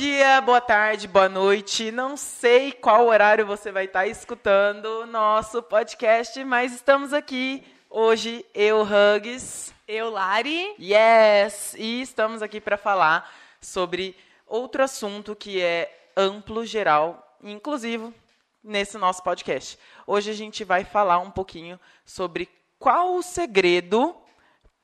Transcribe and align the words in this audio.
dia, 0.00 0.40
boa 0.40 0.62
tarde, 0.62 1.06
boa 1.06 1.28
noite. 1.28 1.90
Não 1.90 2.16
sei 2.16 2.72
qual 2.72 3.06
horário 3.08 3.44
você 3.44 3.70
vai 3.70 3.84
estar 3.84 4.06
escutando 4.06 4.86
o 4.86 5.06
nosso 5.06 5.62
podcast, 5.62 6.42
mas 6.42 6.72
estamos 6.72 7.12
aqui 7.12 7.62
hoje, 7.90 8.42
eu, 8.54 8.80
Hugs. 8.80 9.74
Eu, 9.86 10.08
Lari. 10.08 10.74
Yes! 10.80 11.74
E 11.76 12.00
estamos 12.00 12.40
aqui 12.40 12.62
para 12.62 12.78
falar 12.78 13.30
sobre 13.60 14.16
outro 14.46 14.82
assunto 14.82 15.36
que 15.36 15.60
é 15.60 16.10
amplo, 16.16 16.64
geral 16.64 17.36
e 17.42 17.52
inclusivo 17.52 18.14
nesse 18.64 18.96
nosso 18.96 19.22
podcast. 19.22 19.78
Hoje 20.06 20.30
a 20.30 20.34
gente 20.34 20.64
vai 20.64 20.82
falar 20.82 21.18
um 21.18 21.30
pouquinho 21.30 21.78
sobre 22.06 22.48
qual 22.78 23.16
o 23.16 23.22
segredo 23.22 24.16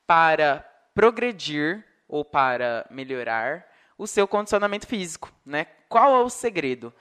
para 0.07 0.63
progredir 0.95 1.83
ou 2.07 2.23
para 2.23 2.85
melhorar 2.91 3.76
o 3.99 4.07
seu 4.07 4.27
condicionamento 4.29 4.87
físico, 4.87 5.33
né? 5.45 5.67
Qual 5.89 6.15
é 6.15 6.23
o 6.23 6.31
segredo? 6.31 6.93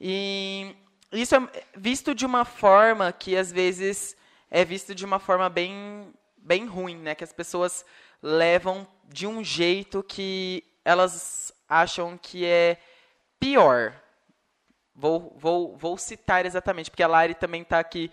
E 0.00 0.74
isso 1.12 1.34
é 1.34 1.40
visto 1.76 2.14
de 2.14 2.26
uma 2.26 2.44
forma 2.44 3.12
que 3.12 3.36
às 3.36 3.50
vezes 3.50 4.16
é 4.50 4.64
visto 4.64 4.94
de 4.94 5.04
uma 5.04 5.18
forma 5.18 5.48
bem 5.48 6.12
bem 6.36 6.66
ruim, 6.66 6.96
né? 6.96 7.14
Que 7.14 7.24
as 7.24 7.32
pessoas 7.32 7.84
levam 8.22 8.86
de 9.08 9.26
um 9.26 9.42
jeito 9.42 10.02
que 10.02 10.62
elas 10.84 11.52
acham 11.68 12.18
que 12.18 12.44
é 12.44 12.78
pior. 13.40 13.94
Vou, 14.94 15.34
vou, 15.36 15.76
vou 15.76 15.98
citar 15.98 16.46
exatamente, 16.46 16.90
porque 16.90 17.02
a 17.02 17.08
Lari 17.08 17.34
também 17.34 17.62
está 17.62 17.78
aqui. 17.78 18.10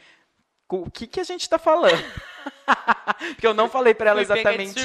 O 0.68 0.90
que, 0.90 1.06
que 1.06 1.20
a 1.20 1.24
gente 1.24 1.42
está 1.42 1.60
falando? 1.60 2.04
porque 3.36 3.46
eu 3.46 3.54
não 3.54 3.70
falei 3.70 3.94
para 3.94 4.12
ela 4.12 4.22
exatamente 4.22 4.80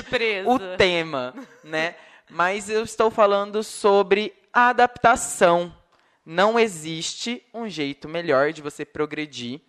o 0.44 0.76
tema, 0.76 1.32
né? 1.62 1.94
Mas 2.28 2.68
eu 2.68 2.82
estou 2.82 3.10
falando 3.10 3.62
sobre 3.62 4.34
adaptação. 4.52 5.74
Não 6.24 6.58
existe 6.58 7.46
um 7.54 7.68
jeito 7.68 8.08
melhor 8.08 8.52
de 8.52 8.60
você 8.60 8.84
progredir 8.84 9.60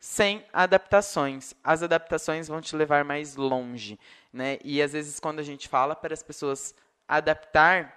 sem 0.00 0.44
adaptações. 0.52 1.54
As 1.62 1.80
adaptações 1.80 2.48
vão 2.48 2.60
te 2.60 2.74
levar 2.74 3.04
mais 3.04 3.36
longe, 3.36 4.00
né? 4.32 4.58
E 4.64 4.82
às 4.82 4.92
vezes 4.92 5.20
quando 5.20 5.38
a 5.38 5.44
gente 5.44 5.68
fala 5.68 5.94
para 5.94 6.12
as 6.12 6.24
pessoas 6.24 6.74
adaptar, 7.06 7.94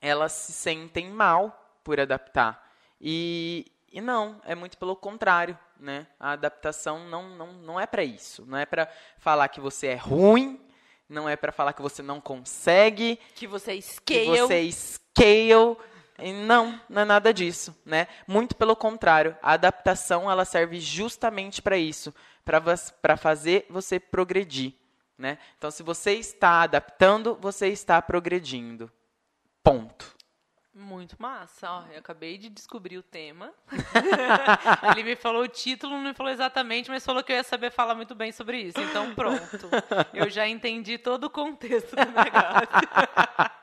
elas 0.00 0.32
se 0.32 0.52
sentem 0.52 1.08
mal 1.10 1.78
por 1.84 2.00
adaptar. 2.00 2.72
E, 3.00 3.66
e 3.92 4.00
não, 4.00 4.40
é 4.44 4.56
muito 4.56 4.76
pelo 4.76 4.96
contrário, 4.96 5.56
né? 5.78 6.08
A 6.18 6.32
adaptação 6.32 7.08
não, 7.08 7.28
não, 7.36 7.52
não 7.52 7.80
é 7.80 7.86
para 7.86 8.02
isso. 8.02 8.44
Não 8.44 8.58
é 8.58 8.66
para 8.66 8.88
falar 9.18 9.48
que 9.48 9.60
você 9.60 9.88
é 9.88 9.96
ruim, 9.96 10.60
não 11.12 11.28
é 11.28 11.36
para 11.36 11.52
falar 11.52 11.72
que 11.72 11.82
você 11.82 12.02
não 12.02 12.20
consegue, 12.20 13.18
que 13.34 13.46
você 13.46 13.80
scale, 13.80 14.24
que 14.24 14.26
você 14.26 14.72
scale. 14.72 15.76
Não, 16.46 16.80
não 16.88 17.02
é 17.02 17.04
nada 17.04 17.32
disso, 17.32 17.76
né? 17.84 18.06
Muito 18.26 18.54
pelo 18.54 18.76
contrário, 18.76 19.36
a 19.42 19.52
adaptação 19.52 20.30
ela 20.30 20.44
serve 20.44 20.78
justamente 20.78 21.60
para 21.60 21.76
isso, 21.76 22.14
para 22.44 23.16
fazer 23.16 23.66
você 23.68 23.98
progredir, 23.98 24.74
né? 25.18 25.38
Então, 25.58 25.70
se 25.70 25.82
você 25.82 26.12
está 26.12 26.62
adaptando, 26.62 27.36
você 27.40 27.68
está 27.68 28.00
progredindo. 28.00 28.90
Ponto. 29.64 30.14
Muito 30.74 31.20
massa, 31.20 31.70
ó, 31.70 31.84
eu 31.92 31.98
acabei 31.98 32.38
de 32.38 32.48
descobrir 32.48 32.96
o 32.96 33.02
tema. 33.02 33.52
Ele 34.90 35.02
me 35.02 35.16
falou 35.16 35.42
o 35.42 35.48
título, 35.48 35.92
não 35.92 36.02
me 36.02 36.14
falou 36.14 36.32
exatamente, 36.32 36.88
mas 36.88 37.04
falou 37.04 37.22
que 37.22 37.30
eu 37.30 37.36
ia 37.36 37.44
saber 37.44 37.70
falar 37.70 37.94
muito 37.94 38.14
bem 38.14 38.32
sobre 38.32 38.58
isso. 38.58 38.80
Então, 38.80 39.14
pronto. 39.14 39.68
Eu 40.14 40.30
já 40.30 40.48
entendi 40.48 40.96
todo 40.96 41.24
o 41.24 41.30
contexto 41.30 41.94
do 41.94 41.96
negócio. 41.96 42.68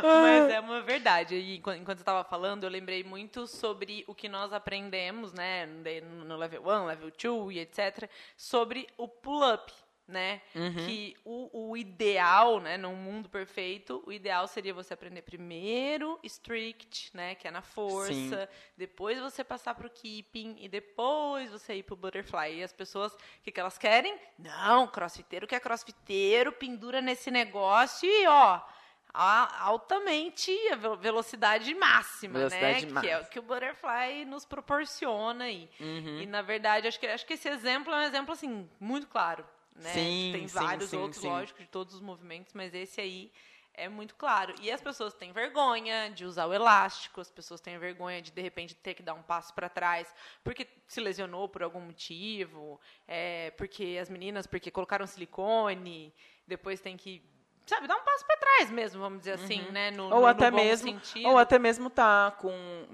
mas 0.00 0.50
é 0.50 0.60
uma 0.60 0.80
verdade. 0.82 1.34
E 1.34 1.56
enquanto 1.56 1.88
eu 1.88 1.92
estava 1.94 2.22
falando, 2.22 2.62
eu 2.62 2.70
lembrei 2.70 3.02
muito 3.02 3.48
sobre 3.48 4.04
o 4.06 4.14
que 4.14 4.28
nós 4.28 4.52
aprendemos, 4.52 5.32
né, 5.32 5.66
no 5.66 6.36
level 6.36 6.62
1, 6.62 6.86
level 6.86 7.10
2 7.10 7.56
e 7.56 7.58
etc, 7.58 8.08
sobre 8.36 8.86
o 8.96 9.08
pull-up 9.08 9.72
né? 10.06 10.42
Uhum. 10.54 10.86
Que 10.86 11.16
o, 11.24 11.70
o, 11.70 11.76
ideal, 11.76 12.60
né, 12.60 12.76
num 12.76 12.94
mundo 12.94 13.28
perfeito, 13.28 14.02
o 14.06 14.12
ideal 14.12 14.46
seria 14.46 14.74
você 14.74 14.94
aprender 14.94 15.22
primeiro 15.22 16.18
strict, 16.24 17.16
né, 17.16 17.34
que 17.34 17.46
é 17.46 17.50
na 17.50 17.62
força, 17.62 18.12
Sim. 18.12 18.48
depois 18.76 19.18
você 19.18 19.42
passar 19.44 19.74
pro 19.74 19.88
keeping 19.88 20.56
e 20.58 20.68
depois 20.68 21.50
você 21.50 21.76
ir 21.76 21.82
pro 21.82 21.96
butterfly. 21.96 22.58
E 22.58 22.62
as 22.62 22.72
pessoas, 22.72 23.12
o 23.14 23.18
que, 23.42 23.52
que 23.52 23.60
elas 23.60 23.78
querem? 23.78 24.18
Não, 24.38 24.86
crossfiteiro 24.86 25.46
que 25.46 25.54
é 25.54 25.60
crossfiteiro, 25.60 26.52
pendura 26.52 27.00
nesse 27.00 27.30
negócio 27.30 28.08
e, 28.08 28.26
ó, 28.26 28.60
altamente 29.14 30.50
a 30.68 30.76
velocidade 30.96 31.74
máxima, 31.74 32.34
né? 32.34 32.48
velocidade 32.48 32.86
né? 32.86 32.92
Máxima. 32.92 33.00
Que 33.00 33.08
é 33.08 33.18
o 33.18 33.24
que 33.26 33.38
o 33.38 33.42
butterfly 33.42 34.24
nos 34.24 34.44
proporciona 34.44 35.44
aí. 35.44 35.68
Uhum. 35.78 36.20
E 36.20 36.26
na 36.26 36.42
verdade, 36.42 36.88
acho 36.88 36.98
que 36.98 37.06
acho 37.06 37.26
que 37.26 37.34
esse 37.34 37.48
exemplo 37.48 37.92
é 37.92 37.98
um 37.98 38.02
exemplo 38.02 38.32
assim 38.32 38.68
muito 38.80 39.06
claro, 39.06 39.44
né? 39.74 39.92
Sim, 39.92 40.30
Tem 40.32 40.48
sim, 40.48 40.54
vários 40.54 40.90
sim, 40.90 40.96
outros, 40.96 41.20
sim. 41.20 41.28
lógico, 41.28 41.60
de 41.60 41.68
todos 41.68 41.94
os 41.94 42.00
movimentos, 42.00 42.52
mas 42.52 42.74
esse 42.74 43.00
aí 43.00 43.32
é 43.74 43.88
muito 43.88 44.14
claro. 44.14 44.54
E 44.60 44.70
as 44.70 44.80
pessoas 44.80 45.14
têm 45.14 45.32
vergonha 45.32 46.10
de 46.10 46.24
usar 46.24 46.46
o 46.46 46.52
elástico, 46.52 47.20
as 47.20 47.30
pessoas 47.30 47.60
têm 47.60 47.78
vergonha 47.78 48.20
de, 48.20 48.30
de 48.30 48.42
repente, 48.42 48.74
ter 48.74 48.94
que 48.94 49.02
dar 49.02 49.14
um 49.14 49.22
passo 49.22 49.54
para 49.54 49.68
trás 49.68 50.14
porque 50.44 50.66
se 50.86 51.00
lesionou 51.00 51.48
por 51.48 51.62
algum 51.62 51.80
motivo, 51.80 52.80
é, 53.08 53.50
porque 53.52 53.98
as 54.00 54.10
meninas, 54.10 54.46
porque 54.46 54.70
colocaram 54.70 55.06
silicone, 55.06 56.12
depois 56.46 56.80
tem 56.80 56.96
que 56.96 57.22
sabe, 57.66 57.86
dar 57.86 57.96
um 57.96 58.02
passo 58.02 58.26
para 58.26 58.36
trás 58.36 58.70
mesmo, 58.70 59.00
vamos 59.00 59.20
dizer 59.20 59.32
assim, 59.32 59.60
uhum. 59.62 59.72
né? 59.72 59.90
No, 59.90 60.04
ou 60.04 60.20
no, 60.20 60.26
até 60.26 60.50
no 60.50 60.56
mesmo, 60.56 60.90
sentido. 60.90 61.28
ou 61.28 61.38
até 61.38 61.58
mesmo 61.58 61.88
tá 61.88 62.32
com 62.32 62.52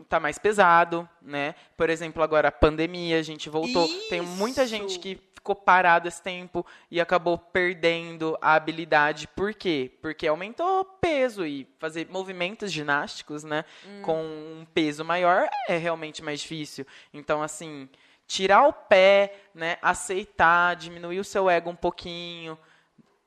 tá 0.08 0.20
mais 0.20 0.38
pesado, 0.38 1.08
né? 1.20 1.54
Por 1.76 1.90
exemplo, 1.90 2.22
agora 2.22 2.48
a 2.48 2.52
pandemia, 2.52 3.18
a 3.18 3.22
gente 3.22 3.48
voltou, 3.48 3.86
Isso. 3.86 4.08
tem 4.08 4.20
muita 4.20 4.66
gente 4.66 4.98
que 4.98 5.16
ficou 5.48 5.56
parado 5.56 6.06
esse 6.06 6.22
tempo 6.22 6.66
e 6.90 7.00
acabou 7.00 7.38
perdendo 7.38 8.36
a 8.40 8.52
habilidade. 8.52 9.26
Por 9.28 9.54
quê? 9.54 9.90
Porque 10.02 10.26
aumentou 10.26 10.80
o 10.80 10.84
peso 10.84 11.46
e 11.46 11.66
fazer 11.78 12.06
movimentos 12.10 12.70
ginásticos, 12.70 13.44
né, 13.44 13.64
hum. 13.86 14.02
com 14.02 14.22
um 14.22 14.66
peso 14.74 15.04
maior 15.04 15.48
é 15.66 15.78
realmente 15.78 16.22
mais 16.22 16.40
difícil. 16.40 16.86
Então, 17.14 17.42
assim, 17.42 17.88
tirar 18.26 18.66
o 18.66 18.72
pé, 18.74 19.36
né, 19.54 19.78
aceitar, 19.80 20.76
diminuir 20.76 21.18
o 21.18 21.24
seu 21.24 21.48
ego 21.48 21.70
um 21.70 21.76
pouquinho 21.76 22.58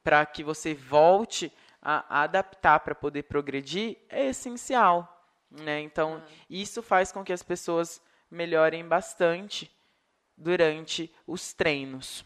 para 0.03 0.24
que 0.24 0.44
você 0.44 0.76
volte 0.76 1.52
a, 1.82 2.20
a 2.20 2.24
adaptar 2.24 2.82
para 2.82 2.94
poder 2.94 3.24
progredir 3.24 3.98
é 4.09 4.28
essencial, 4.28 5.26
né? 5.50 5.82
Então, 5.82 6.18
hum. 6.18 6.22
isso 6.48 6.84
faz 6.84 7.12
com 7.12 7.24
que 7.24 7.34
as 7.34 7.42
pessoas 7.42 8.00
melhorem 8.30 8.88
bastante 8.88 9.72
durante 10.38 11.14
os 11.25 11.53
treinos. 11.53 12.25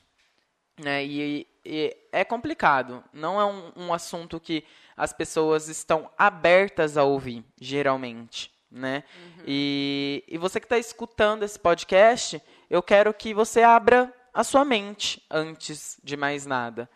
Né? 0.78 1.06
E, 1.06 1.48
e 1.64 1.98
é 2.12 2.24
complicado, 2.24 3.04
não 3.14 3.40
é 3.40 3.46
um, 3.46 3.72
um, 3.76 3.94
assunto 3.94 4.40
que 4.40 4.64
as 4.96 5.14
pessoas 5.14 5.70
estão 5.70 6.10
abertas 6.18 6.98
a 6.98 7.04
ouvir, 7.04 7.46
geralmente. 7.60 8.52
Né? 8.70 9.04
Uhum. 9.16 9.44
E, 9.48 10.24
e 10.28 10.38
você 10.38 10.60
que 10.60 10.66
está 10.66 10.78
escutando 10.78 11.44
esse 11.44 11.58
podcast, 11.58 12.42
eu 12.70 12.84
quero 12.84 13.14
que 13.14 13.34
você 13.34 13.64
abra 13.64 14.14
a 14.34 14.44
sua 14.44 14.66
mente 14.66 15.24
antes 15.32 15.98
de 16.04 16.18
mais 16.18 16.46
nada. 16.46 16.90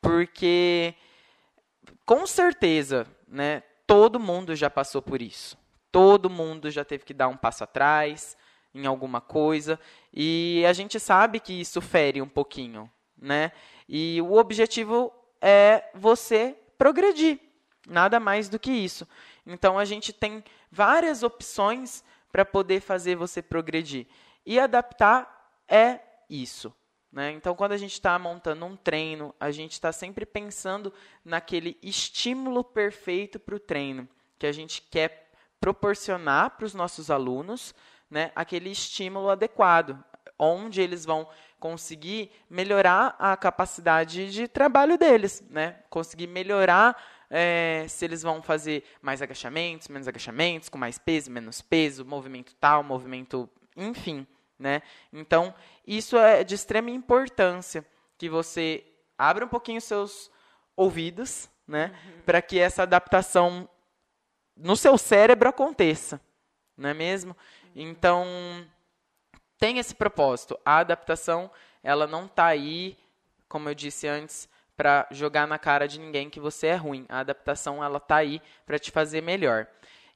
Porque, 0.00 0.94
com 2.04 2.26
certeza, 2.26 3.06
né, 3.26 3.62
todo 3.86 4.20
mundo 4.20 4.54
já 4.54 4.68
passou 4.68 5.00
por 5.00 5.22
isso. 5.22 5.56
Todo 5.90 6.28
mundo 6.28 6.70
já 6.70 6.84
teve 6.84 7.04
que 7.04 7.14
dar 7.14 7.28
um 7.28 7.36
passo 7.36 7.64
atrás, 7.64 8.36
em 8.74 8.86
alguma 8.86 9.20
coisa. 9.20 9.78
E 10.12 10.64
a 10.66 10.72
gente 10.72 10.98
sabe 10.98 11.40
que 11.40 11.52
isso 11.52 11.80
fere 11.80 12.20
um 12.22 12.28
pouquinho, 12.28 12.90
né? 13.16 13.52
E 13.88 14.20
o 14.22 14.34
objetivo 14.34 15.12
é 15.40 15.84
você 15.94 16.56
progredir, 16.78 17.38
nada 17.86 18.18
mais 18.18 18.48
do 18.48 18.58
que 18.58 18.70
isso. 18.70 19.06
Então 19.46 19.78
a 19.78 19.84
gente 19.84 20.12
tem 20.12 20.42
várias 20.70 21.22
opções 21.22 22.04
para 22.30 22.44
poder 22.44 22.80
fazer 22.80 23.16
você 23.16 23.42
progredir. 23.42 24.06
E 24.44 24.58
adaptar 24.58 25.52
é 25.68 26.00
isso. 26.28 26.74
Né? 27.12 27.32
Então, 27.32 27.54
quando 27.54 27.72
a 27.72 27.76
gente 27.76 27.92
está 27.92 28.18
montando 28.18 28.64
um 28.64 28.74
treino, 28.74 29.34
a 29.38 29.50
gente 29.50 29.72
está 29.72 29.92
sempre 29.92 30.24
pensando 30.24 30.92
naquele 31.22 31.76
estímulo 31.82 32.64
perfeito 32.64 33.38
para 33.38 33.54
o 33.54 33.60
treino, 33.60 34.08
que 34.38 34.46
a 34.46 34.52
gente 34.52 34.80
quer 34.80 35.30
proporcionar 35.60 36.56
para 36.56 36.64
os 36.64 36.74
nossos 36.74 37.10
alunos 37.10 37.74
né, 38.12 38.30
aquele 38.36 38.70
estímulo 38.70 39.30
adequado, 39.30 39.98
onde 40.38 40.82
eles 40.82 41.02
vão 41.02 41.26
conseguir 41.58 42.30
melhorar 42.50 43.16
a 43.18 43.34
capacidade 43.38 44.30
de 44.30 44.46
trabalho 44.46 44.98
deles, 44.98 45.42
né? 45.48 45.76
Conseguir 45.88 46.26
melhorar 46.26 47.02
é, 47.30 47.86
se 47.88 48.04
eles 48.04 48.22
vão 48.22 48.42
fazer 48.42 48.84
mais 49.00 49.22
agachamentos, 49.22 49.88
menos 49.88 50.06
agachamentos, 50.06 50.68
com 50.68 50.76
mais 50.76 50.98
peso, 50.98 51.30
menos 51.30 51.62
peso, 51.62 52.04
movimento 52.04 52.54
tal, 52.56 52.82
movimento, 52.82 53.48
enfim, 53.74 54.26
né? 54.58 54.82
Então, 55.10 55.54
isso 55.86 56.18
é 56.18 56.44
de 56.44 56.54
extrema 56.54 56.90
importância 56.90 57.82
que 58.18 58.28
você 58.28 58.84
abra 59.16 59.46
um 59.46 59.48
pouquinho 59.48 59.80
seus 59.80 60.30
ouvidos, 60.76 61.48
né? 61.66 61.98
Uhum. 62.04 62.22
Para 62.26 62.42
que 62.42 62.58
essa 62.58 62.82
adaptação 62.82 63.66
no 64.54 64.76
seu 64.76 64.98
cérebro 64.98 65.48
aconteça, 65.48 66.20
não 66.76 66.90
é 66.90 66.94
mesmo? 66.94 67.34
Então, 67.74 68.26
tem 69.58 69.78
esse 69.78 69.94
propósito. 69.94 70.58
A 70.64 70.78
adaptação, 70.78 71.50
ela 71.82 72.06
não 72.06 72.26
está 72.26 72.46
aí, 72.46 72.96
como 73.48 73.68
eu 73.68 73.74
disse 73.74 74.06
antes, 74.06 74.48
para 74.76 75.06
jogar 75.10 75.46
na 75.46 75.58
cara 75.58 75.86
de 75.86 76.00
ninguém 76.00 76.28
que 76.28 76.40
você 76.40 76.68
é 76.68 76.74
ruim. 76.74 77.06
A 77.08 77.20
adaptação, 77.20 77.82
ela 77.82 77.98
está 77.98 78.16
aí 78.16 78.42
para 78.66 78.78
te 78.78 78.90
fazer 78.90 79.22
melhor. 79.22 79.66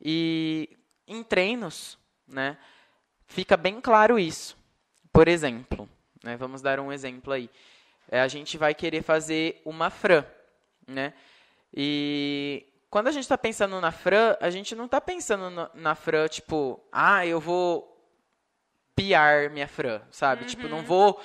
E 0.00 0.76
em 1.06 1.22
treinos, 1.22 1.98
né, 2.26 2.58
fica 3.26 3.56
bem 3.56 3.80
claro 3.80 4.18
isso. 4.18 4.56
Por 5.12 5.28
exemplo, 5.28 5.88
né, 6.22 6.36
vamos 6.36 6.60
dar 6.60 6.80
um 6.80 6.92
exemplo 6.92 7.32
aí. 7.32 7.48
É, 8.08 8.20
a 8.20 8.28
gente 8.28 8.58
vai 8.58 8.74
querer 8.74 9.02
fazer 9.02 9.60
uma 9.64 9.90
Fran, 9.90 10.24
né? 10.86 11.12
E 11.74 12.64
quando 12.96 13.08
a 13.08 13.12
gente 13.12 13.24
está 13.24 13.36
pensando 13.36 13.78
na 13.78 13.92
Fran, 13.92 14.38
a 14.40 14.48
gente 14.48 14.74
não 14.74 14.86
está 14.86 15.02
pensando 15.02 15.50
na, 15.50 15.70
na 15.74 15.94
Fran, 15.94 16.28
tipo, 16.28 16.82
ah, 16.90 17.26
eu 17.26 17.38
vou 17.38 17.94
piar 18.94 19.50
minha 19.50 19.68
Fran, 19.68 20.00
sabe? 20.10 20.40
Uhum. 20.40 20.46
Tipo, 20.46 20.66
não 20.66 20.82
vou 20.82 21.20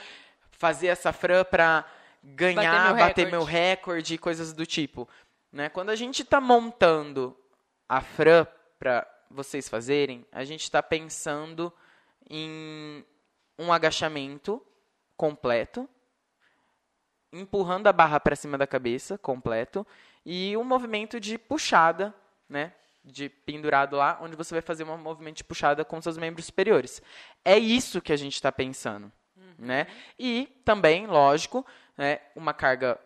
fazer 0.52 0.88
essa 0.88 1.14
Fran 1.14 1.46
para 1.46 1.86
ganhar, 2.22 2.60
bater 2.62 2.96
meu, 2.96 3.08
bater 3.08 3.32
meu 3.32 3.44
recorde 3.46 4.16
e 4.16 4.18
coisas 4.18 4.52
do 4.52 4.66
tipo. 4.66 5.08
Né? 5.50 5.70
Quando 5.70 5.92
a 5.92 5.96
gente 5.96 6.24
está 6.24 6.42
montando 6.42 7.40
a 7.88 8.02
Fran 8.02 8.46
para 8.78 9.08
vocês 9.30 9.70
fazerem, 9.70 10.26
a 10.30 10.44
gente 10.44 10.64
está 10.64 10.84
pensando 10.84 11.72
em 12.30 13.02
um 13.58 13.72
agachamento 13.72 14.62
completo, 15.16 15.88
empurrando 17.32 17.88
a 17.88 17.94
barra 17.94 18.20
para 18.20 18.36
cima 18.36 18.58
da 18.58 18.68
cabeça 18.68 19.18
completo 19.18 19.88
e 20.26 20.56
um 20.58 20.64
movimento 20.64 21.20
de 21.20 21.38
puxada, 21.38 22.14
né? 22.48 22.74
De 23.04 23.30
pendurado 23.30 23.96
lá, 23.96 24.20
onde 24.22 24.36
você 24.36 24.54
vai 24.54 24.62
fazer 24.62 24.84
um 24.84 24.98
movimento 24.98 25.38
de 25.38 25.44
puxada 25.44 25.84
com 25.84 26.02
seus 26.02 26.18
membros 26.18 26.46
superiores. 26.46 27.02
É 27.44 27.58
isso 27.58 28.02
que 28.02 28.14
a 28.14 28.18
gente 28.18 28.36
está 28.36 28.52
pensando, 28.52 29.12
uhum. 29.36 29.56
né? 29.58 29.88
E 30.20 30.48
também, 30.64 31.08
lógico, 31.08 31.66
né, 31.98 32.20
uma 32.36 32.54
carga 32.54 33.00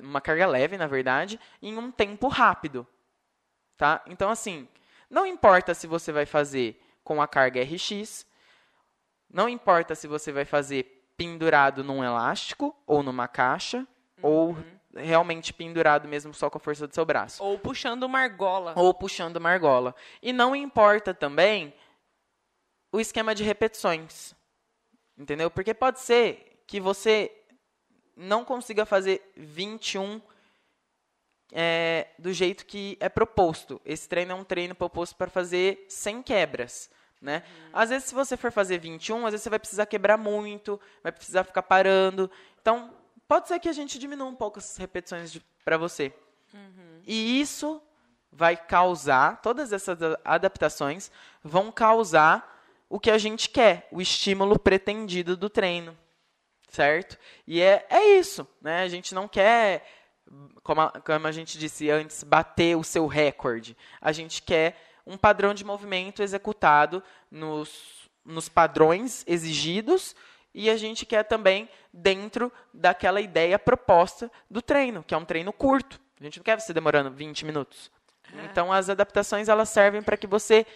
uma 0.00 0.20
carga 0.20 0.46
leve, 0.46 0.78
na 0.78 0.86
verdade, 0.86 1.38
em 1.60 1.76
um 1.76 1.90
tempo 1.90 2.28
rápido, 2.28 2.86
tá? 3.76 4.02
Então, 4.06 4.30
assim, 4.30 4.66
não 5.10 5.26
importa 5.26 5.74
se 5.74 5.86
você 5.86 6.10
vai 6.10 6.24
fazer 6.24 6.80
com 7.04 7.20
a 7.20 7.28
carga 7.28 7.62
RX, 7.62 8.26
não 9.28 9.48
importa 9.48 9.94
se 9.94 10.06
você 10.06 10.32
vai 10.32 10.44
fazer 10.44 11.12
pendurado 11.16 11.84
num 11.84 12.02
elástico 12.02 12.74
ou 12.86 13.02
numa 13.02 13.28
caixa, 13.28 13.78
uhum. 13.78 13.86
ou 14.22 14.56
realmente 14.98 15.52
pendurado 15.52 16.08
mesmo 16.08 16.34
só 16.34 16.50
com 16.50 16.58
a 16.58 16.60
força 16.60 16.86
do 16.86 16.94
seu 16.94 17.04
braço. 17.04 17.42
Ou 17.42 17.58
puxando 17.58 18.02
uma 18.04 18.20
argola. 18.20 18.72
Ou 18.76 18.92
puxando 18.92 19.36
uma 19.36 19.50
argola. 19.50 19.94
E 20.22 20.32
não 20.32 20.54
importa 20.54 21.14
também 21.14 21.74
o 22.92 23.00
esquema 23.00 23.34
de 23.34 23.42
repetições. 23.42 24.34
Entendeu? 25.16 25.50
Porque 25.50 25.74
pode 25.74 26.00
ser 26.00 26.62
que 26.66 26.80
você 26.80 27.32
não 28.16 28.44
consiga 28.44 28.84
fazer 28.84 29.32
21 29.36 30.20
é, 31.52 32.08
do 32.18 32.32
jeito 32.32 32.66
que 32.66 32.96
é 33.00 33.08
proposto. 33.08 33.80
Esse 33.84 34.08
treino 34.08 34.32
é 34.32 34.34
um 34.34 34.44
treino 34.44 34.74
proposto 34.74 35.16
para 35.16 35.30
fazer 35.30 35.86
100 35.88 36.22
quebras. 36.22 36.90
Né? 37.20 37.42
Uhum. 37.46 37.70
Às 37.72 37.90
vezes, 37.90 38.08
se 38.08 38.14
você 38.14 38.36
for 38.36 38.52
fazer 38.52 38.78
21, 38.78 39.26
às 39.26 39.32
vezes 39.32 39.42
você 39.42 39.50
vai 39.50 39.58
precisar 39.58 39.86
quebrar 39.86 40.16
muito, 40.16 40.80
vai 41.02 41.10
precisar 41.10 41.44
ficar 41.44 41.62
parando. 41.62 42.30
Então, 42.60 42.94
pode 43.28 43.46
ser 43.46 43.60
que 43.60 43.68
a 43.68 43.72
gente 43.72 43.98
diminua 43.98 44.26
um 44.26 44.34
pouco 44.34 44.58
as 44.58 44.76
repetições 44.78 45.38
para 45.64 45.76
você. 45.76 46.12
Uhum. 46.52 47.02
E 47.06 47.40
isso 47.40 47.80
vai 48.32 48.56
causar, 48.56 49.40
todas 49.42 49.72
essas 49.72 49.98
adaptações 50.24 51.12
vão 51.42 51.70
causar 51.70 52.56
o 52.88 52.98
que 52.98 53.10
a 53.10 53.18
gente 53.18 53.50
quer, 53.50 53.86
o 53.92 54.00
estímulo 54.00 54.58
pretendido 54.58 55.36
do 55.36 55.50
treino. 55.50 55.96
Certo? 56.70 57.18
E 57.46 57.60
é, 57.60 57.86
é 57.88 58.18
isso. 58.18 58.46
Né? 58.60 58.82
A 58.82 58.88
gente 58.88 59.14
não 59.14 59.28
quer, 59.28 59.86
como 60.62 60.80
a, 60.82 60.90
como 60.90 61.26
a 61.26 61.32
gente 61.32 61.58
disse 61.58 61.90
antes, 61.90 62.22
bater 62.22 62.76
o 62.76 62.84
seu 62.84 63.06
recorde. 63.06 63.76
A 64.00 64.12
gente 64.12 64.42
quer 64.42 64.76
um 65.06 65.16
padrão 65.16 65.54
de 65.54 65.64
movimento 65.64 66.22
executado 66.22 67.02
nos, 67.30 68.08
nos 68.24 68.48
padrões 68.48 69.24
exigidos 69.26 70.14
e 70.54 70.68
a 70.70 70.76
gente 70.76 71.06
quer 71.06 71.22
também 71.24 71.68
dentro 71.92 72.52
daquela 72.72 73.20
ideia 73.20 73.58
proposta 73.58 74.30
do 74.50 74.60
treino, 74.62 75.04
que 75.04 75.14
é 75.14 75.16
um 75.16 75.24
treino 75.24 75.52
curto. 75.52 76.00
A 76.20 76.24
gente 76.24 76.38
não 76.38 76.44
quer 76.44 76.60
você 76.60 76.72
demorando 76.72 77.10
20 77.10 77.44
minutos. 77.44 77.90
É. 78.34 78.44
Então 78.44 78.72
as 78.72 78.88
adaptações 78.88 79.48
elas 79.48 79.68
servem 79.68 80.02
para 80.02 80.16
que 80.16 80.26
você 80.26 80.66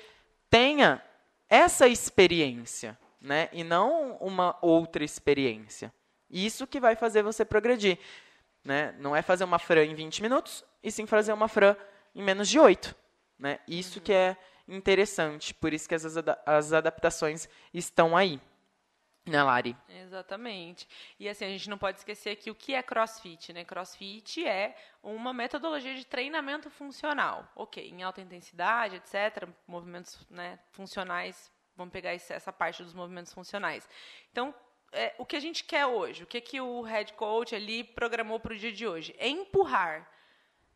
tenha 0.49 1.03
essa 1.49 1.87
experiência, 1.89 2.99
né? 3.21 3.49
E 3.53 3.65
não 3.65 4.17
uma 4.17 4.57
outra 4.63 5.05
experiência. 5.05 5.93
Isso 6.31 6.67
que 6.67 6.81
vai 6.81 6.97
fazer 6.97 7.23
você 7.23 7.45
progredir, 7.45 7.99
né? 8.65 8.95
Não 8.99 9.15
é 9.15 9.21
fazer 9.21 9.45
uma 9.45 9.59
fran 9.59 9.85
em 9.85 9.95
20 9.95 10.23
minutos, 10.23 10.65
e 10.83 10.91
sim 10.91 11.07
fazer 11.07 11.33
uma 11.33 11.49
fran 11.49 11.77
em 12.15 12.23
menos 12.23 12.49
de 12.49 12.59
8, 12.59 12.95
né? 13.39 13.59
Isso 13.69 13.99
uhum. 13.99 14.05
que 14.05 14.13
é 14.13 14.37
interessante, 14.67 15.53
por 15.53 15.73
isso 15.73 15.89
que 15.89 15.95
as, 15.95 16.05
as 16.47 16.73
adaptações 16.73 17.49
estão 17.75 18.17
aí. 18.17 18.41
Né, 19.25 19.41
Lari? 19.41 19.77
Exatamente. 19.89 20.89
E 21.19 21.29
assim, 21.29 21.45
a 21.45 21.49
gente 21.49 21.71
não 21.71 21.79
pode 21.79 21.99
esquecer 21.99 22.35
que 22.37 22.51
o 22.51 22.55
que 22.57 22.75
é 22.75 22.83
crossfit, 22.83 23.53
né? 23.53 23.65
Crossfit 23.65 24.45
é 24.45 24.77
uma 25.01 25.33
metodologia 25.33 25.95
de 25.95 26.05
treinamento 26.05 26.69
funcional. 26.69 27.49
Ok, 27.55 27.89
em 27.89 28.03
alta 28.03 28.21
intensidade, 28.21 28.97
etc. 28.97 29.49
Movimentos 29.67 30.27
né, 30.29 30.59
funcionais, 30.73 31.53
vamos 31.77 31.93
pegar 31.93 32.13
essa 32.13 32.53
parte 32.53 32.83
dos 32.83 32.93
movimentos 32.93 33.33
funcionais. 33.33 33.89
Então, 34.33 34.53
é, 34.91 35.15
o 35.17 35.25
que 35.25 35.37
a 35.37 35.41
gente 35.41 35.63
quer 35.63 35.87
hoje, 35.87 36.25
o 36.25 36.27
que, 36.27 36.41
que 36.41 36.61
o 36.61 36.83
head 36.83 37.13
coach 37.13 37.55
ali 37.55 37.85
programou 37.85 38.41
para 38.41 38.55
o 38.55 38.59
dia 38.59 38.73
de 38.73 38.89
hoje? 38.89 39.15
É 39.19 39.29
empurrar. 39.29 40.11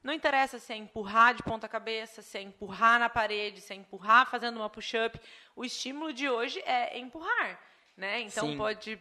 Não 0.04 0.12
interessa 0.12 0.60
se 0.60 0.72
é 0.72 0.76
empurrar 0.76 1.34
de 1.34 1.42
ponta 1.42 1.68
cabeça, 1.68 2.22
se 2.22 2.38
é 2.38 2.42
empurrar 2.42 3.00
na 3.00 3.08
parede, 3.08 3.60
se 3.60 3.72
é 3.72 3.76
empurrar 3.76 4.24
fazendo 4.30 4.58
uma 4.58 4.70
push-up. 4.70 5.20
O 5.56 5.64
estímulo 5.64 6.12
de 6.12 6.30
hoje 6.30 6.62
é 6.64 6.96
empurrar 6.96 7.60
né? 7.96 8.20
Então 8.20 8.46
Sim. 8.46 8.56
pode 8.58 9.00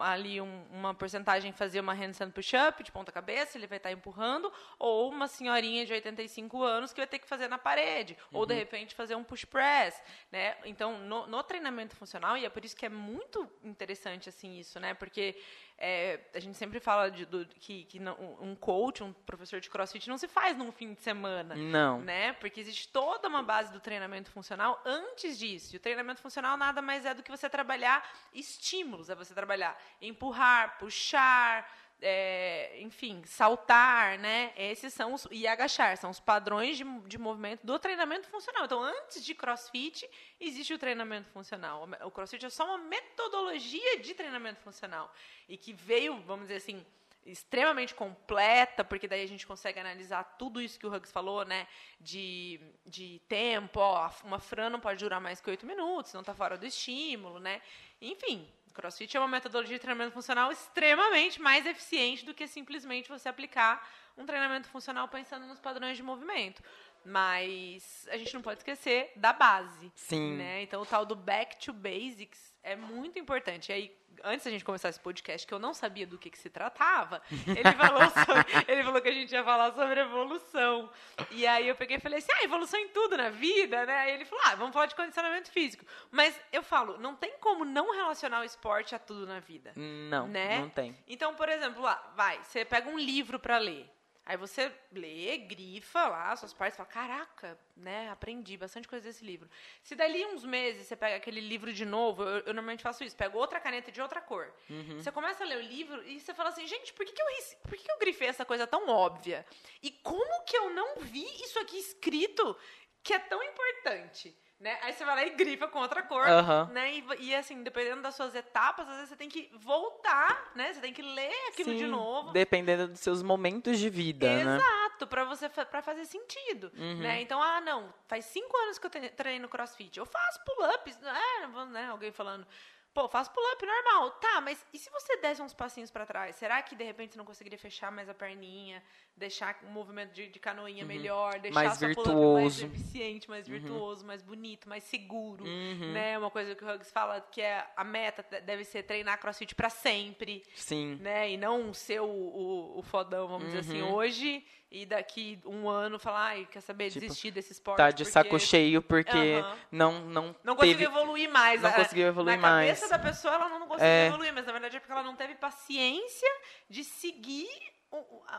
ali 0.00 0.40
um, 0.40 0.64
uma 0.70 0.92
porcentagem 0.92 1.50
fazer 1.52 1.80
uma 1.80 1.94
handstand 1.94 2.30
push-up 2.30 2.82
de 2.82 2.92
ponta 2.92 3.10
cabeça, 3.10 3.56
ele 3.56 3.66
vai 3.66 3.78
estar 3.78 3.88
tá 3.88 3.94
empurrando, 3.94 4.52
ou 4.78 5.10
uma 5.10 5.26
senhorinha 5.26 5.86
de 5.86 5.92
85 5.94 6.62
anos 6.62 6.92
que 6.92 7.00
vai 7.00 7.06
ter 7.06 7.18
que 7.18 7.26
fazer 7.26 7.48
na 7.48 7.56
parede, 7.56 8.16
uhum. 8.30 8.40
ou 8.40 8.46
de 8.46 8.52
uhum. 8.52 8.58
repente 8.58 8.94
fazer 8.94 9.14
um 9.14 9.24
push 9.24 9.46
press, 9.46 10.00
né? 10.30 10.56
Então 10.66 10.98
no, 10.98 11.26
no, 11.26 11.42
treinamento 11.42 11.96
funcional 11.96 12.36
e 12.36 12.44
é 12.44 12.50
por 12.50 12.64
isso 12.64 12.76
que 12.76 12.84
é 12.84 12.90
muito 12.90 13.50
interessante 13.62 14.28
assim 14.28 14.58
isso, 14.58 14.78
né? 14.78 14.92
Porque 14.92 15.40
é, 15.76 16.20
a 16.32 16.40
gente 16.40 16.56
sempre 16.56 16.78
fala 16.78 17.10
de, 17.10 17.24
do, 17.24 17.44
que, 17.46 17.84
que 17.84 17.98
não, 17.98 18.16
um 18.40 18.54
coach, 18.54 19.02
um 19.02 19.12
professor 19.12 19.60
de 19.60 19.68
crossfit 19.68 20.08
não 20.08 20.16
se 20.16 20.28
faz 20.28 20.56
num 20.56 20.70
fim 20.70 20.94
de 20.94 21.00
semana. 21.00 21.54
Não. 21.54 22.00
Né? 22.00 22.32
Porque 22.34 22.60
existe 22.60 22.88
toda 22.88 23.28
uma 23.28 23.42
base 23.42 23.72
do 23.72 23.80
treinamento 23.80 24.30
funcional 24.30 24.80
antes 24.84 25.38
disso. 25.38 25.74
E 25.74 25.76
o 25.76 25.80
treinamento 25.80 26.20
funcional 26.20 26.56
nada 26.56 26.80
mais 26.80 27.04
é 27.04 27.12
do 27.12 27.22
que 27.22 27.30
você 27.30 27.48
trabalhar 27.50 28.08
estímulos. 28.32 29.10
É 29.10 29.14
você 29.14 29.34
trabalhar 29.34 29.76
empurrar, 30.00 30.78
puxar, 30.78 31.68
é, 32.06 32.78
enfim, 32.82 33.22
saltar, 33.24 34.18
né? 34.18 34.52
Esses 34.56 34.92
são 34.92 35.14
os. 35.14 35.26
E 35.30 35.46
agachar, 35.46 35.96
são 35.96 36.10
os 36.10 36.20
padrões 36.20 36.76
de, 36.76 36.84
de 37.06 37.16
movimento 37.16 37.64
do 37.64 37.78
treinamento 37.78 38.28
funcional. 38.28 38.66
Então, 38.66 38.82
antes 38.82 39.24
de 39.24 39.34
crossfit, 39.34 40.06
existe 40.38 40.74
o 40.74 40.78
treinamento 40.78 41.30
funcional. 41.30 41.88
O 42.04 42.10
crossfit 42.10 42.44
é 42.44 42.50
só 42.50 42.66
uma 42.66 42.78
metodologia 42.78 43.98
de 44.00 44.12
treinamento 44.12 44.60
funcional. 44.60 45.10
E 45.48 45.56
que 45.56 45.72
veio, 45.72 46.20
vamos 46.20 46.48
dizer 46.48 46.56
assim, 46.56 46.84
extremamente 47.26 47.94
completa, 47.94 48.84
porque 48.84 49.08
daí 49.08 49.22
a 49.22 49.28
gente 49.28 49.46
consegue 49.46 49.80
analisar 49.80 50.24
tudo 50.38 50.60
isso 50.60 50.78
que 50.78 50.86
o 50.86 50.94
Hugs 50.94 51.10
falou, 51.10 51.44
né? 51.44 51.66
De, 52.00 52.60
de 52.84 53.20
tempo, 53.28 53.80
ó, 53.80 54.10
uma 54.24 54.38
Fran 54.38 54.70
não 54.70 54.80
pode 54.80 54.98
durar 54.98 55.20
mais 55.20 55.40
que 55.40 55.50
oito 55.50 55.66
minutos, 55.66 56.12
não 56.12 56.20
está 56.20 56.34
fora 56.34 56.58
do 56.58 56.66
estímulo, 56.66 57.38
né? 57.38 57.62
Enfim, 58.00 58.48
CrossFit 58.74 59.16
é 59.16 59.20
uma 59.20 59.28
metodologia 59.28 59.76
de 59.76 59.80
treinamento 59.80 60.12
funcional 60.12 60.50
extremamente 60.50 61.40
mais 61.40 61.64
eficiente 61.64 62.24
do 62.24 62.34
que 62.34 62.46
simplesmente 62.48 63.08
você 63.08 63.28
aplicar 63.28 63.88
um 64.18 64.26
treinamento 64.26 64.68
funcional 64.68 65.08
pensando 65.08 65.46
nos 65.46 65.60
padrões 65.60 65.96
de 65.96 66.02
movimento. 66.02 66.62
Mas 67.04 68.08
a 68.10 68.16
gente 68.16 68.32
não 68.34 68.42
pode 68.42 68.60
esquecer 68.60 69.12
da 69.16 69.32
base. 69.32 69.92
Sim. 69.94 70.36
Né? 70.36 70.62
Então, 70.62 70.82
o 70.82 70.86
tal 70.86 71.04
do 71.04 71.14
back 71.14 71.58
to 71.58 71.72
basics 71.72 72.54
é 72.62 72.74
muito 72.74 73.18
importante. 73.18 73.70
E 73.70 73.72
aí, 73.72 73.96
antes 74.22 74.44
da 74.44 74.50
gente 74.50 74.64
começar 74.64 74.88
esse 74.88 75.00
podcast, 75.00 75.46
que 75.46 75.52
eu 75.52 75.58
não 75.58 75.74
sabia 75.74 76.06
do 76.06 76.16
que, 76.16 76.30
que 76.30 76.38
se 76.38 76.48
tratava, 76.48 77.20
ele 77.30 77.72
falou, 77.76 78.10
sobre, 78.10 78.72
ele 78.72 78.82
falou 78.82 79.00
que 79.00 79.08
a 79.08 79.12
gente 79.12 79.32
ia 79.32 79.44
falar 79.44 79.72
sobre 79.72 80.00
evolução. 80.00 80.90
E 81.30 81.46
aí 81.46 81.68
eu 81.68 81.74
peguei 81.74 81.98
e 81.98 82.00
falei 82.00 82.18
assim, 82.18 82.32
ah, 82.32 82.44
evolução 82.44 82.80
em 82.80 82.88
tudo 82.88 83.16
na 83.16 83.28
vida, 83.28 83.84
né? 83.84 83.96
Aí 83.98 84.12
ele 84.12 84.24
falou, 84.24 84.44
ah, 84.46 84.54
vamos 84.54 84.72
falar 84.72 84.86
de 84.86 84.94
condicionamento 84.94 85.50
físico. 85.50 85.84
Mas 86.10 86.38
eu 86.52 86.62
falo, 86.62 86.98
não 86.98 87.14
tem 87.14 87.34
como 87.38 87.64
não 87.64 87.94
relacionar 87.94 88.40
o 88.40 88.44
esporte 88.44 88.94
a 88.94 88.98
tudo 88.98 89.26
na 89.26 89.40
vida. 89.40 89.72
Não, 89.76 90.26
né? 90.26 90.60
não 90.60 90.70
tem. 90.70 90.96
Então, 91.06 91.34
por 91.34 91.48
exemplo, 91.48 91.82
lá, 91.82 92.12
vai, 92.16 92.42
você 92.42 92.64
pega 92.64 92.88
um 92.88 92.98
livro 92.98 93.38
para 93.38 93.58
ler. 93.58 93.90
Aí 94.26 94.38
você 94.38 94.72
lê, 94.90 95.36
grifa 95.36 96.08
lá 96.08 96.34
suas 96.34 96.54
partes, 96.54 96.76
fala, 96.76 96.88
caraca, 96.88 97.58
né, 97.76 98.08
aprendi 98.10 98.56
bastante 98.56 98.88
coisa 98.88 99.04
desse 99.04 99.22
livro. 99.22 99.50
Se 99.82 99.94
dali 99.94 100.24
uns 100.24 100.44
meses 100.44 100.86
você 100.86 100.96
pega 100.96 101.16
aquele 101.16 101.40
livro 101.40 101.72
de 101.72 101.84
novo, 101.84 102.22
eu, 102.22 102.38
eu 102.38 102.54
normalmente 102.54 102.82
faço 102.82 103.04
isso, 103.04 103.14
pego 103.14 103.36
outra 103.36 103.60
caneta 103.60 103.92
de 103.92 104.00
outra 104.00 104.22
cor. 104.22 104.50
Uhum. 104.70 104.96
Você 104.96 105.12
começa 105.12 105.44
a 105.44 105.46
ler 105.46 105.58
o 105.58 105.62
livro 105.62 106.02
e 106.08 106.18
você 106.18 106.32
fala 106.32 106.48
assim, 106.48 106.66
gente, 106.66 106.92
por 106.94 107.04
que, 107.04 107.12
que, 107.12 107.20
eu, 107.20 107.26
por 107.62 107.76
que, 107.76 107.84
que 107.84 107.92
eu 107.92 107.98
grifei 107.98 108.28
essa 108.28 108.46
coisa 108.46 108.66
tão 108.66 108.88
óbvia? 108.88 109.44
E 109.82 109.90
como 109.90 110.44
que 110.44 110.56
eu 110.56 110.70
não 110.70 111.00
vi 111.00 111.24
isso 111.42 111.58
aqui 111.58 111.76
escrito 111.78 112.56
que 113.02 113.12
é 113.12 113.18
tão 113.18 113.42
importante? 113.42 114.34
Né? 114.58 114.78
Aí 114.82 114.92
você 114.92 115.04
vai 115.04 115.16
lá 115.16 115.26
e 115.26 115.30
grifa 115.30 115.66
com 115.68 115.80
outra 115.80 116.02
cor, 116.02 116.26
uhum. 116.26 116.72
né? 116.72 116.94
E, 116.94 117.04
e, 117.18 117.34
assim, 117.34 117.62
dependendo 117.62 118.02
das 118.02 118.14
suas 118.14 118.34
etapas, 118.34 118.88
às 118.88 118.94
vezes 118.94 119.08
você 119.10 119.16
tem 119.16 119.28
que 119.28 119.50
voltar, 119.52 120.52
né? 120.54 120.72
Você 120.72 120.80
tem 120.80 120.92
que 120.92 121.02
ler 121.02 121.48
aquilo 121.48 121.72
Sim, 121.72 121.76
de 121.76 121.86
novo. 121.86 122.30
Dependendo 122.30 122.88
dos 122.88 123.00
seus 123.00 123.22
momentos 123.22 123.78
de 123.78 123.90
vida, 123.90 124.26
Exato, 124.26 124.46
né? 124.46 124.56
Exato, 124.56 125.06
pra 125.08 125.24
você 125.24 125.48
para 125.48 125.82
fazer 125.82 126.04
sentido, 126.04 126.72
uhum. 126.76 126.98
né? 126.98 127.20
Então, 127.20 127.42
ah, 127.42 127.60
não, 127.60 127.92
faz 128.06 128.26
cinco 128.26 128.56
anos 128.58 128.78
que 128.78 128.86
eu 128.86 128.90
treino 128.90 129.48
crossfit. 129.48 129.98
Eu 129.98 130.06
faço 130.06 130.40
pull-ups, 130.44 130.98
é, 131.02 131.46
né? 131.66 131.88
Alguém 131.90 132.12
falando, 132.12 132.46
Pô, 132.94 133.08
faço 133.08 133.32
pull-up 133.32 133.66
normal. 133.66 134.12
Tá, 134.12 134.40
mas 134.40 134.64
e 134.72 134.78
se 134.78 134.88
você 134.88 135.16
desse 135.16 135.42
uns 135.42 135.52
passinhos 135.52 135.90
para 135.90 136.06
trás? 136.06 136.36
Será 136.36 136.62
que 136.62 136.76
de 136.76 136.84
repente 136.84 137.12
você 137.12 137.18
não 137.18 137.24
conseguiria 137.24 137.58
fechar 137.58 137.90
mais 137.90 138.08
a 138.08 138.14
perninha? 138.14 138.80
Deixar 139.16 139.58
um 139.64 139.72
movimento 139.72 140.12
de, 140.12 140.28
de 140.28 140.38
canoinha 140.38 140.82
uhum. 140.82 140.88
melhor? 140.88 141.40
Deixar 141.40 141.64
mais 141.64 141.80
virtuoso. 141.80 142.32
mais 142.32 142.62
eficiente, 142.62 143.28
mais 143.28 143.48
uhum. 143.48 143.54
virtuoso, 143.54 144.06
mais 144.06 144.22
bonito, 144.22 144.68
mais 144.68 144.84
seguro? 144.84 145.44
Uhum. 145.44 145.92
Né? 145.92 146.16
Uma 146.16 146.30
coisa 146.30 146.54
que 146.54 146.64
o 146.64 146.72
Hugs 146.72 146.92
fala 146.92 147.20
que 147.20 147.40
é 147.40 147.66
a 147.76 147.82
meta 147.82 148.24
deve 148.40 148.64
ser 148.64 148.84
treinar 148.84 149.18
crossfit 149.18 149.56
para 149.56 149.68
sempre. 149.68 150.44
Sim. 150.54 150.96
Né? 151.00 151.32
E 151.32 151.36
não 151.36 151.74
ser 151.74 152.00
o, 152.00 152.06
o, 152.06 152.78
o 152.78 152.82
fodão, 152.84 153.26
vamos 153.26 153.46
dizer 153.46 153.58
assim, 153.58 153.82
uhum. 153.82 153.92
hoje 153.92 154.46
e 154.74 154.84
daqui 154.84 155.40
um 155.46 155.68
ano 155.68 156.00
falar, 156.00 156.30
ai, 156.30 156.48
quer 156.50 156.60
saber, 156.60 156.90
tipo, 156.90 157.06
desistir 157.06 157.30
desse 157.30 157.52
esporte. 157.52 157.76
Tá 157.76 157.90
de 157.90 158.02
porque... 158.02 158.10
saco 158.10 158.40
cheio 158.40 158.82
porque 158.82 159.36
uhum. 159.36 159.56
não 159.70 160.00
não 160.00 160.36
Não 160.42 160.56
teve... 160.56 160.72
conseguiu 160.74 160.90
evoluir 160.90 161.30
mais. 161.30 161.62
Não 161.62 161.72
conseguiu 161.72 162.06
evoluir 162.08 162.36
na 162.36 162.42
mais. 162.42 162.68
Na 162.68 162.74
cabeça 162.74 162.88
da 162.88 163.10
pessoa 163.10 163.34
ela 163.34 163.48
não 163.48 163.68
conseguiu 163.68 163.86
é... 163.86 164.06
evoluir, 164.08 164.34
mas 164.34 164.46
na 164.46 164.52
verdade 164.52 164.76
é 164.76 164.80
porque 164.80 164.92
ela 164.92 165.04
não 165.04 165.14
teve 165.14 165.36
paciência 165.36 166.28
de 166.68 166.82
seguir 166.82 167.48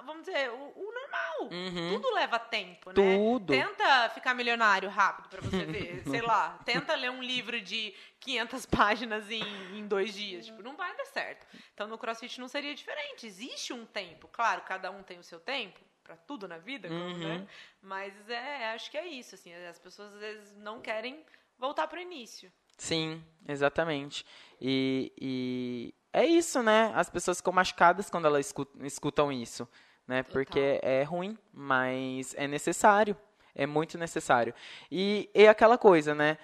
vamos 0.06 0.26
dizer, 0.26 0.52
o, 0.52 0.74
o 0.76 0.94
normal. 0.94 1.50
Uhum. 1.50 1.94
Tudo 1.94 2.14
leva 2.14 2.38
tempo, 2.38 2.90
né? 2.90 2.96
Tudo. 2.96 3.54
Tenta 3.54 4.10
ficar 4.10 4.34
milionário 4.34 4.90
rápido 4.90 5.30
para 5.30 5.40
você 5.40 5.64
ver, 5.64 6.04
sei 6.10 6.22
lá. 6.22 6.60
Tenta 6.66 6.94
ler 6.96 7.10
um 7.10 7.24
livro 7.24 7.62
de 7.62 7.96
500 8.20 8.66
páginas 8.68 9.32
em, 9.32 9.46
em 9.78 9.88
dois 9.88 10.14
dias. 10.14 10.48
Tipo, 10.48 10.62
não 10.62 10.76
vai 10.76 10.94
dar 10.98 11.06
certo. 11.06 11.48
Então, 11.74 11.88
no 11.88 11.98
CrossFit 11.98 12.38
não 12.42 12.50
seria 12.50 12.76
diferente. 12.76 13.26
Existe 13.26 13.72
um 13.72 13.86
tempo. 13.86 14.28
Claro, 14.28 14.64
cada 14.64 14.92
um 14.92 15.02
tem 15.02 15.18
o 15.18 15.24
seu 15.24 15.40
tempo 15.40 15.80
para 16.06 16.16
tudo 16.16 16.48
na 16.48 16.60
vida, 16.60 16.88
uhum. 16.88 17.18
né? 17.18 17.48
Mas 17.82 18.14
é, 18.30 18.74
acho 18.74 18.92
que 18.92 18.98
é 18.98 19.08
isso, 19.08 19.34
assim, 19.34 19.52
as 19.54 19.80
pessoas 19.80 20.14
às 20.14 20.20
vezes 20.20 20.56
não 20.58 20.80
querem 20.80 21.26
voltar 21.58 21.88
para 21.88 21.98
o 21.98 22.02
início. 22.02 22.52
Sim, 22.78 23.24
exatamente. 23.48 24.24
E, 24.62 25.12
e, 25.20 25.96
é 26.14 26.24
isso, 26.24 26.62
né? 26.62 26.92
As 26.94 27.10
pessoas 27.10 27.38
ficam 27.38 27.52
machucadas 27.52 28.10
quando 28.10 28.26
elas 28.26 28.46
escutam, 28.46 28.86
escutam 28.86 29.32
isso, 29.32 29.68
né? 30.08 30.22
Total. 30.22 30.34
Porque 30.34 30.80
é 30.84 31.02
ruim, 31.02 31.38
mas 31.52 32.36
é 32.36 32.48
necessário, 32.48 33.18
é 33.56 33.66
muito 33.66 33.98
necessário. 33.98 34.54
E, 34.92 35.28
e 35.34 35.48
aquela 35.48 35.78
coisa, 35.78 36.14
né? 36.14 36.38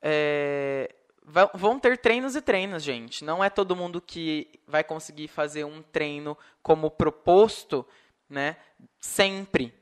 É, 0.00 0.92
vão 1.54 1.78
ter 1.78 1.98
treinos 1.98 2.34
e 2.34 2.42
treinos, 2.42 2.82
gente. 2.82 3.24
Não 3.24 3.44
é 3.44 3.48
todo 3.48 3.76
mundo 3.76 4.00
que 4.00 4.60
vai 4.66 4.82
conseguir 4.82 5.28
fazer 5.28 5.62
um 5.62 5.82
treino 5.82 6.36
como 6.60 6.90
proposto 6.90 7.86
né? 8.32 8.56
Sempre. 8.98 9.74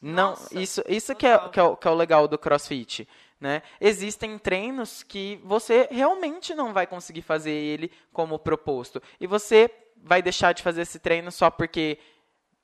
Não, 0.00 0.30
Nossa, 0.30 0.58
isso 0.58 0.82
isso 0.88 1.14
que 1.14 1.26
é, 1.26 1.38
que, 1.50 1.60
é, 1.60 1.76
que 1.76 1.86
é 1.86 1.90
o 1.90 1.94
legal 1.94 2.26
do 2.26 2.38
CrossFit. 2.38 3.06
Né? 3.40 3.62
Existem 3.80 4.36
treinos 4.38 5.02
que 5.02 5.40
você 5.44 5.86
realmente 5.90 6.54
não 6.54 6.72
vai 6.72 6.86
conseguir 6.86 7.22
fazer 7.22 7.52
ele 7.52 7.92
como 8.12 8.38
proposto. 8.38 9.00
E 9.20 9.26
você 9.26 9.70
vai 9.96 10.22
deixar 10.22 10.52
de 10.52 10.62
fazer 10.62 10.82
esse 10.82 10.98
treino 10.98 11.30
só 11.30 11.50
porque 11.50 11.98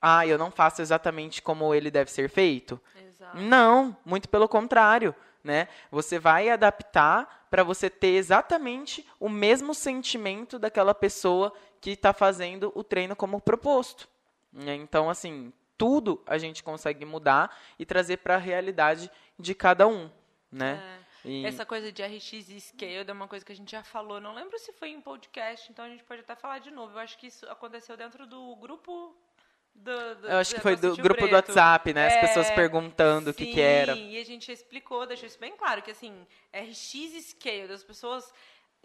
ah, 0.01 0.25
eu 0.27 0.37
não 0.37 0.51
faço 0.51 0.81
exatamente 0.81 1.41
como 1.41 1.73
ele 1.73 1.89
deve 1.89 2.11
ser 2.11 2.29
feito? 2.29 2.81
Exato. 3.07 3.37
Não, 3.37 3.95
muito 4.03 4.27
pelo 4.27 4.49
contrário. 4.49 5.15
Né? 5.43 5.67
Você 5.91 6.17
vai 6.17 6.49
adaptar 6.49 7.47
para 7.49 7.63
você 7.63 7.89
ter 7.89 8.15
exatamente 8.15 9.07
o 9.19 9.29
mesmo 9.29 9.73
sentimento 9.73 10.57
daquela 10.57 10.93
pessoa 10.93 11.53
que 11.79 11.91
está 11.91 12.11
fazendo 12.11 12.71
o 12.75 12.83
treino 12.83 13.15
como 13.15 13.39
proposto. 13.39 14.09
Né? 14.55 14.75
Então, 14.75 15.09
assim, 15.09 15.51
tudo 15.77 16.23
a 16.25 16.37
gente 16.37 16.63
consegue 16.63 17.03
mudar 17.03 17.55
e 17.77 17.85
trazer 17.85 18.17
para 18.17 18.35
a 18.35 18.39
realidade 18.39 19.11
de 19.37 19.53
cada 19.53 19.85
um, 19.85 20.09
né? 20.49 20.99
É. 21.01 21.05
E... 21.29 21.45
Essa 21.45 21.65
coisa 21.65 21.91
de 21.91 22.03
RX 22.03 22.49
e 22.49 22.61
Scale 22.61 23.05
é 23.07 23.11
uma 23.11 23.27
coisa 23.27 23.43
que 23.43 23.51
a 23.51 23.55
gente 23.55 23.71
já 23.71 23.83
falou. 23.83 24.21
Não 24.21 24.33
lembro 24.33 24.57
se 24.59 24.71
foi 24.71 24.89
em 24.89 25.01
podcast, 25.01 25.69
então 25.71 25.83
a 25.83 25.89
gente 25.89 26.03
pode 26.03 26.21
até 26.21 26.35
falar 26.35 26.59
de 26.59 26.71
novo. 26.71 26.93
Eu 26.93 26.99
acho 26.99 27.17
que 27.17 27.27
isso 27.27 27.45
aconteceu 27.49 27.97
dentro 27.97 28.25
do 28.25 28.55
grupo 28.55 29.13
do, 29.75 30.15
do, 30.15 30.27
eu 30.27 30.37
acho 30.37 30.55
que 30.55 30.61
foi 30.61 30.77
do 30.77 30.95
grupo 30.95 31.15
Preto. 31.15 31.29
do 31.29 31.35
WhatsApp, 31.35 31.93
né? 31.93 32.07
As 32.07 32.13
é, 32.13 32.21
pessoas 32.21 32.49
perguntando 32.51 33.25
sim, 33.25 33.31
o 33.31 33.33
que, 33.33 33.53
que 33.53 33.59
era. 33.59 33.93
e 33.93 34.17
a 34.17 34.23
gente 34.23 34.49
explicou, 34.49 35.05
deixou 35.05 35.27
isso 35.27 35.37
bem 35.37 35.53
claro, 35.57 35.81
que 35.81 35.91
assim, 35.91 36.25
RX 36.53 36.93
e 36.93 37.21
Scale, 37.21 37.73
as 37.73 37.83
pessoas 37.83 38.33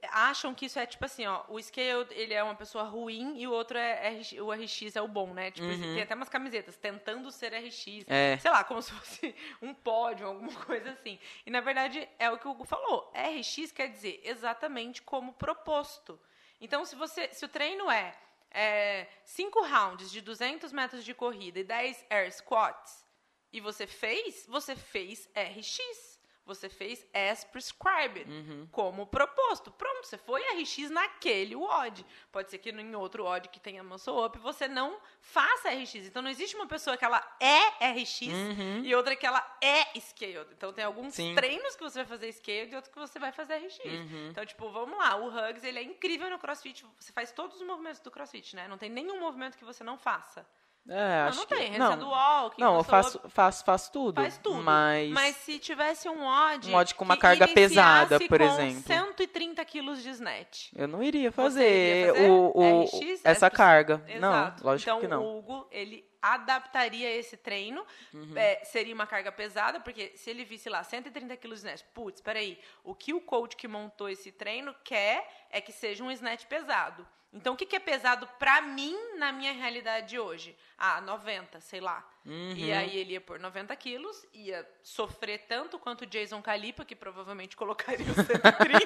acham 0.08 0.54
que 0.54 0.66
isso 0.66 0.78
é 0.78 0.86
tipo 0.86 1.04
assim, 1.04 1.26
ó, 1.26 1.42
o 1.48 1.60
Scale, 1.60 2.06
ele 2.10 2.34
é 2.34 2.42
uma 2.42 2.54
pessoa 2.54 2.84
ruim 2.84 3.38
e 3.38 3.46
o 3.46 3.52
outro 3.52 3.78
é 3.78 4.08
RX, 4.10 4.32
o 4.32 4.50
RX 4.50 4.96
é 4.96 5.02
o 5.02 5.08
bom, 5.08 5.32
né? 5.32 5.50
Tipo, 5.50 5.66
uhum. 5.66 5.94
tem 5.94 6.02
até 6.02 6.14
umas 6.14 6.28
camisetas 6.28 6.76
tentando 6.76 7.30
ser 7.30 7.52
RX, 7.54 8.04
é. 8.06 8.38
sei 8.38 8.50
lá, 8.50 8.64
como 8.64 8.80
se 8.82 8.92
fosse 8.92 9.34
um 9.60 9.74
pódio, 9.74 10.26
alguma 10.26 10.54
coisa 10.64 10.90
assim. 10.90 11.18
E 11.44 11.50
na 11.50 11.60
verdade 11.60 12.08
é 12.18 12.30
o 12.30 12.38
que 12.38 12.46
o 12.46 12.50
Hugo 12.50 12.64
falou. 12.64 13.12
RX 13.14 13.72
quer 13.72 13.88
dizer 13.88 14.20
exatamente 14.24 15.02
como 15.02 15.32
proposto. 15.32 16.18
Então, 16.60 16.84
se 16.84 16.94
você, 16.94 17.32
se 17.32 17.44
o 17.44 17.48
treino 17.48 17.90
é, 17.90 18.14
é 18.50 19.06
cinco 19.24 19.62
rounds 19.62 20.10
de 20.10 20.20
200 20.20 20.72
metros 20.72 21.04
de 21.04 21.14
corrida 21.14 21.60
e 21.60 21.64
10 21.64 22.06
air 22.10 22.32
squats 22.32 23.04
e 23.52 23.60
você 23.60 23.86
fez, 23.86 24.46
você 24.46 24.76
fez 24.76 25.28
RX. 25.34 26.09
Você 26.50 26.68
fez 26.68 27.06
as 27.14 27.44
prescribed, 27.44 28.28
uhum. 28.28 28.66
como 28.72 29.06
proposto. 29.06 29.70
Pronto, 29.70 30.04
você 30.04 30.18
foi 30.18 30.42
RX 30.42 30.90
naquele 30.90 31.54
WOD. 31.54 32.04
Pode 32.32 32.50
ser 32.50 32.58
que 32.58 32.70
em 32.70 32.96
outro 32.96 33.22
WOD 33.22 33.48
que 33.48 33.60
tenha 33.60 33.84
muscle 33.84 34.24
up, 34.26 34.36
você 34.40 34.66
não 34.66 35.00
faça 35.20 35.70
RX. 35.70 35.94
Então, 35.94 36.20
não 36.20 36.28
existe 36.28 36.56
uma 36.56 36.66
pessoa 36.66 36.96
que 36.96 37.04
ela 37.04 37.22
é 37.38 37.92
RX 37.92 38.22
uhum. 38.22 38.84
e 38.84 38.92
outra 38.96 39.14
que 39.14 39.24
ela 39.24 39.40
é 39.62 39.96
scaled. 40.00 40.48
Então, 40.52 40.72
tem 40.72 40.84
alguns 40.84 41.14
Sim. 41.14 41.36
treinos 41.36 41.76
que 41.76 41.82
você 41.84 42.00
vai 42.00 42.06
fazer 42.06 42.32
scaled 42.32 42.72
e 42.72 42.74
outros 42.74 42.92
que 42.92 42.98
você 42.98 43.20
vai 43.20 43.30
fazer 43.30 43.58
RX. 43.58 43.78
Uhum. 43.84 44.28
Então, 44.30 44.44
tipo, 44.44 44.68
vamos 44.70 44.98
lá. 44.98 45.14
O 45.14 45.28
Hugs, 45.28 45.62
ele 45.62 45.78
é 45.78 45.84
incrível 45.84 46.28
no 46.28 46.38
CrossFit. 46.40 46.84
Você 46.98 47.12
faz 47.12 47.30
todos 47.30 47.60
os 47.60 47.62
movimentos 47.64 48.00
do 48.00 48.10
CrossFit, 48.10 48.56
né? 48.56 48.66
Não 48.66 48.76
tem 48.76 48.90
nenhum 48.90 49.20
movimento 49.20 49.56
que 49.56 49.64
você 49.64 49.84
não 49.84 49.96
faça. 49.96 50.44
É, 50.88 51.20
acho 51.28 51.38
não, 51.38 51.42
não 51.42 51.46
tem, 51.46 51.72
que... 51.72 51.78
não. 51.78 51.98
do 51.98 52.08
walking, 52.08 52.60
não, 52.60 52.76
eu 52.76 52.84
faço, 52.84 53.20
faço, 53.28 53.64
faço 53.64 53.92
tudo. 53.92 54.20
Faz 54.20 54.38
tudo. 54.38 54.62
Mas... 54.62 55.10
mas 55.10 55.36
se 55.36 55.58
tivesse 55.58 56.08
um 56.08 56.24
odd. 56.24 56.70
Um 56.70 56.74
odd 56.74 56.94
com 56.94 57.04
uma 57.04 57.16
carga 57.16 57.46
pesada, 57.46 58.18
por 58.18 58.40
exemplo. 58.40 58.82
130 58.82 59.64
quilos 59.66 60.02
de 60.02 60.10
snatch. 60.10 60.72
Eu 60.74 60.88
não 60.88 61.02
iria 61.02 61.30
fazer, 61.30 62.02
iria 62.02 62.14
fazer 62.14 62.30
o, 62.30 62.52
o, 62.54 62.84
RX, 62.84 63.20
essa 63.24 63.50
carga. 63.50 64.02
Exato. 64.08 64.64
Não, 64.64 64.70
lógico 64.70 64.90
então, 64.90 65.00
que 65.00 65.06
não. 65.06 65.22
O 65.22 65.38
Hugo, 65.38 65.68
ele 65.70 66.10
adaptaria 66.22 67.10
esse 67.16 67.36
treino, 67.36 67.84
uhum. 68.12 68.36
é, 68.36 68.62
seria 68.64 68.94
uma 68.94 69.06
carga 69.06 69.32
pesada, 69.32 69.80
porque 69.80 70.12
se 70.16 70.30
ele 70.30 70.44
visse 70.44 70.68
lá 70.68 70.82
130 70.82 71.36
quilos 71.36 71.60
de 71.60 71.66
snatch, 71.66 71.84
putz, 71.94 72.20
peraí, 72.20 72.58
o 72.84 72.94
que 72.94 73.14
o 73.14 73.20
coach 73.20 73.56
que 73.56 73.66
montou 73.68 74.08
esse 74.08 74.30
treino 74.32 74.74
quer 74.84 75.26
é 75.50 75.60
que 75.60 75.72
seja 75.72 76.04
um 76.04 76.10
snatch 76.10 76.46
pesado. 76.46 77.06
Então, 77.32 77.54
o 77.54 77.56
que, 77.56 77.64
que 77.64 77.76
é 77.76 77.80
pesado 77.80 78.26
para 78.38 78.60
mim 78.60 78.96
na 79.16 79.30
minha 79.30 79.52
realidade 79.52 80.18
hoje? 80.18 80.56
Ah, 80.76 81.00
90, 81.00 81.60
sei 81.60 81.80
lá. 81.80 82.04
Uhum. 82.26 82.54
E 82.56 82.72
aí 82.72 82.96
ele 82.96 83.12
ia 83.12 83.20
por 83.20 83.38
90 83.38 83.74
quilos, 83.76 84.26
ia 84.34 84.68
sofrer 84.82 85.46
tanto 85.46 85.78
quanto 85.78 86.02
o 86.02 86.06
Jason 86.06 86.42
Calipa, 86.42 86.84
que 86.84 86.96
provavelmente 86.96 87.54
colocaria 87.56 88.04
os 88.04 88.16
130. 88.16 88.84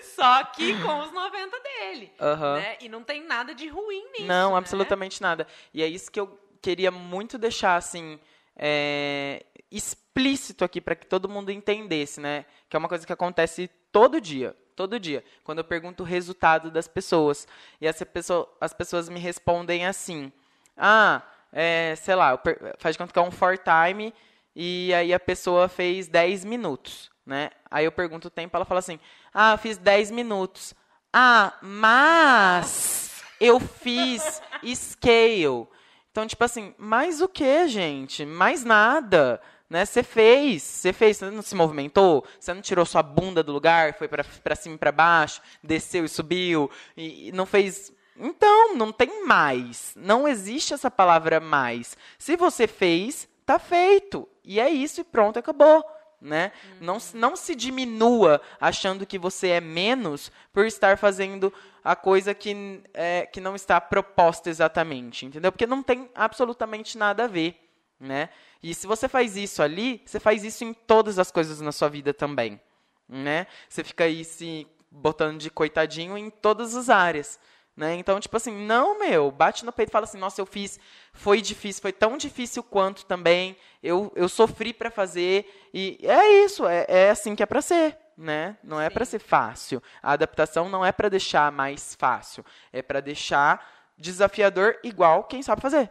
Só 0.02 0.44
que 0.44 0.80
com 0.80 1.00
os 1.00 1.12
90 1.12 1.60
dele. 1.60 2.12
Uhum. 2.18 2.54
Né? 2.54 2.78
E 2.80 2.88
não 2.88 3.04
tem 3.04 3.22
nada 3.22 3.54
de 3.54 3.68
ruim 3.68 4.10
nisso. 4.12 4.26
Não, 4.26 4.52
né? 4.52 4.58
absolutamente 4.58 5.20
nada. 5.20 5.46
E 5.74 5.82
é 5.82 5.86
isso 5.86 6.10
que 6.10 6.18
eu 6.18 6.40
queria 6.62 6.90
muito 6.90 7.36
deixar 7.36 7.76
assim. 7.76 8.18
É, 8.56 9.44
explícito 9.70 10.64
aqui 10.64 10.80
para 10.80 10.96
que 10.96 11.06
todo 11.06 11.28
mundo 11.28 11.52
entendesse, 11.52 12.18
né? 12.18 12.46
Que 12.68 12.76
é 12.76 12.78
uma 12.78 12.88
coisa 12.88 13.06
que 13.06 13.12
acontece 13.12 13.68
todo 13.92 14.20
dia 14.20 14.56
todo 14.78 15.00
dia, 15.00 15.24
quando 15.42 15.58
eu 15.58 15.64
pergunto 15.64 16.04
o 16.04 16.06
resultado 16.06 16.70
das 16.70 16.86
pessoas. 16.86 17.48
E 17.80 17.88
as, 17.88 18.00
pessoa, 18.04 18.48
as 18.60 18.72
pessoas 18.72 19.08
me 19.08 19.18
respondem 19.18 19.84
assim: 19.84 20.32
ah, 20.76 21.20
é, 21.52 21.96
sei 21.96 22.14
lá, 22.14 22.40
faz 22.78 22.94
de 22.94 22.98
conta 22.98 23.12
que 23.12 23.18
é 23.18 23.22
um 23.22 23.32
for 23.32 23.58
time 23.58 24.14
e 24.54 24.94
aí 24.94 25.12
a 25.12 25.18
pessoa 25.18 25.68
fez 25.68 26.06
10 26.06 26.44
minutos, 26.44 27.10
né? 27.26 27.50
Aí 27.68 27.86
eu 27.86 27.92
pergunto 27.92 28.28
o 28.28 28.30
tempo, 28.30 28.56
ela 28.56 28.64
fala 28.64 28.78
assim: 28.78 29.00
ah, 29.34 29.56
fiz 29.56 29.76
10 29.78 30.12
minutos. 30.12 30.72
Ah, 31.12 31.54
mas 31.60 33.20
eu 33.40 33.58
fiz 33.58 34.40
scale. 34.76 35.66
Então, 36.12 36.24
tipo 36.24 36.44
assim, 36.44 36.72
mais 36.78 37.20
o 37.20 37.28
que, 37.28 37.66
gente? 37.66 38.24
Mais 38.24 38.64
nada. 38.64 39.40
Né? 39.68 39.84
Você 39.84 40.02
fez, 40.02 40.62
você 40.62 40.92
fez, 40.92 41.18
você 41.18 41.30
não 41.30 41.42
se 41.42 41.54
movimentou, 41.54 42.24
você 42.40 42.54
não 42.54 42.62
tirou 42.62 42.86
sua 42.86 43.02
bunda 43.02 43.42
do 43.42 43.52
lugar, 43.52 43.94
foi 43.94 44.08
para 44.08 44.56
cima 44.56 44.76
e 44.76 44.78
para 44.78 44.92
baixo, 44.92 45.42
desceu 45.62 46.04
e 46.04 46.08
subiu, 46.08 46.70
e, 46.96 47.28
e 47.28 47.32
não 47.32 47.44
fez 47.44 47.92
então, 48.20 48.74
não 48.74 48.90
tem 48.90 49.24
mais. 49.24 49.92
Não 49.96 50.26
existe 50.26 50.74
essa 50.74 50.90
palavra 50.90 51.38
mais. 51.38 51.96
Se 52.18 52.36
você 52.36 52.66
fez, 52.66 53.28
tá 53.46 53.58
feito. 53.58 54.28
E 54.44 54.58
é 54.58 54.68
isso 54.68 55.00
e 55.00 55.04
pronto, 55.04 55.38
acabou. 55.38 55.84
Né? 56.20 56.50
Uhum. 56.64 56.78
Não, 56.80 56.98
não 57.14 57.36
se 57.36 57.54
diminua 57.54 58.40
achando 58.60 59.06
que 59.06 59.18
você 59.18 59.50
é 59.50 59.60
menos 59.60 60.32
por 60.52 60.66
estar 60.66 60.98
fazendo 60.98 61.52
a 61.84 61.94
coisa 61.94 62.34
que, 62.34 62.82
é, 62.92 63.24
que 63.26 63.40
não 63.40 63.54
está 63.54 63.80
proposta 63.80 64.50
exatamente, 64.50 65.24
entendeu? 65.24 65.52
Porque 65.52 65.66
não 65.66 65.80
tem 65.80 66.10
absolutamente 66.16 66.98
nada 66.98 67.24
a 67.24 67.28
ver, 67.28 67.67
né? 68.00 68.28
E 68.62 68.74
se 68.74 68.86
você 68.86 69.08
faz 69.08 69.36
isso 69.36 69.62
ali, 69.62 70.02
você 70.04 70.20
faz 70.20 70.44
isso 70.44 70.64
em 70.64 70.72
todas 70.72 71.18
as 71.18 71.30
coisas 71.30 71.60
na 71.60 71.72
sua 71.72 71.88
vida 71.88 72.14
também, 72.14 72.60
né? 73.08 73.46
Você 73.68 73.82
fica 73.84 74.04
aí 74.04 74.24
se 74.24 74.66
botando 74.90 75.38
de 75.38 75.50
coitadinho 75.50 76.16
em 76.16 76.30
todas 76.30 76.74
as 76.74 76.88
áreas. 76.88 77.38
Né? 77.76 77.94
Então, 77.94 78.18
tipo 78.18 78.36
assim, 78.36 78.66
não, 78.66 78.98
meu, 78.98 79.30
bate 79.30 79.64
no 79.64 79.70
peito 79.70 79.90
e 79.90 79.92
fala 79.92 80.02
assim, 80.02 80.18
nossa, 80.18 80.40
eu 80.40 80.46
fiz, 80.46 80.80
foi 81.12 81.40
difícil, 81.40 81.80
foi 81.80 81.92
tão 81.92 82.16
difícil 82.16 82.60
quanto 82.60 83.06
também, 83.06 83.56
eu, 83.80 84.12
eu 84.16 84.28
sofri 84.28 84.72
para 84.72 84.90
fazer, 84.90 85.48
e 85.72 85.96
é 86.02 86.44
isso, 86.44 86.66
é, 86.66 86.84
é 86.88 87.10
assim 87.10 87.36
que 87.36 87.42
é 87.42 87.46
para 87.46 87.62
ser, 87.62 87.96
né? 88.16 88.58
Não 88.64 88.80
é 88.80 88.90
para 88.90 89.04
ser 89.04 89.20
fácil. 89.20 89.80
A 90.02 90.10
adaptação 90.10 90.68
não 90.68 90.84
é 90.84 90.90
para 90.90 91.08
deixar 91.08 91.52
mais 91.52 91.94
fácil, 91.94 92.44
é 92.72 92.82
para 92.82 93.00
deixar 93.00 93.64
desafiador 93.96 94.76
igual 94.82 95.22
quem 95.22 95.40
sabe 95.40 95.62
fazer. 95.62 95.88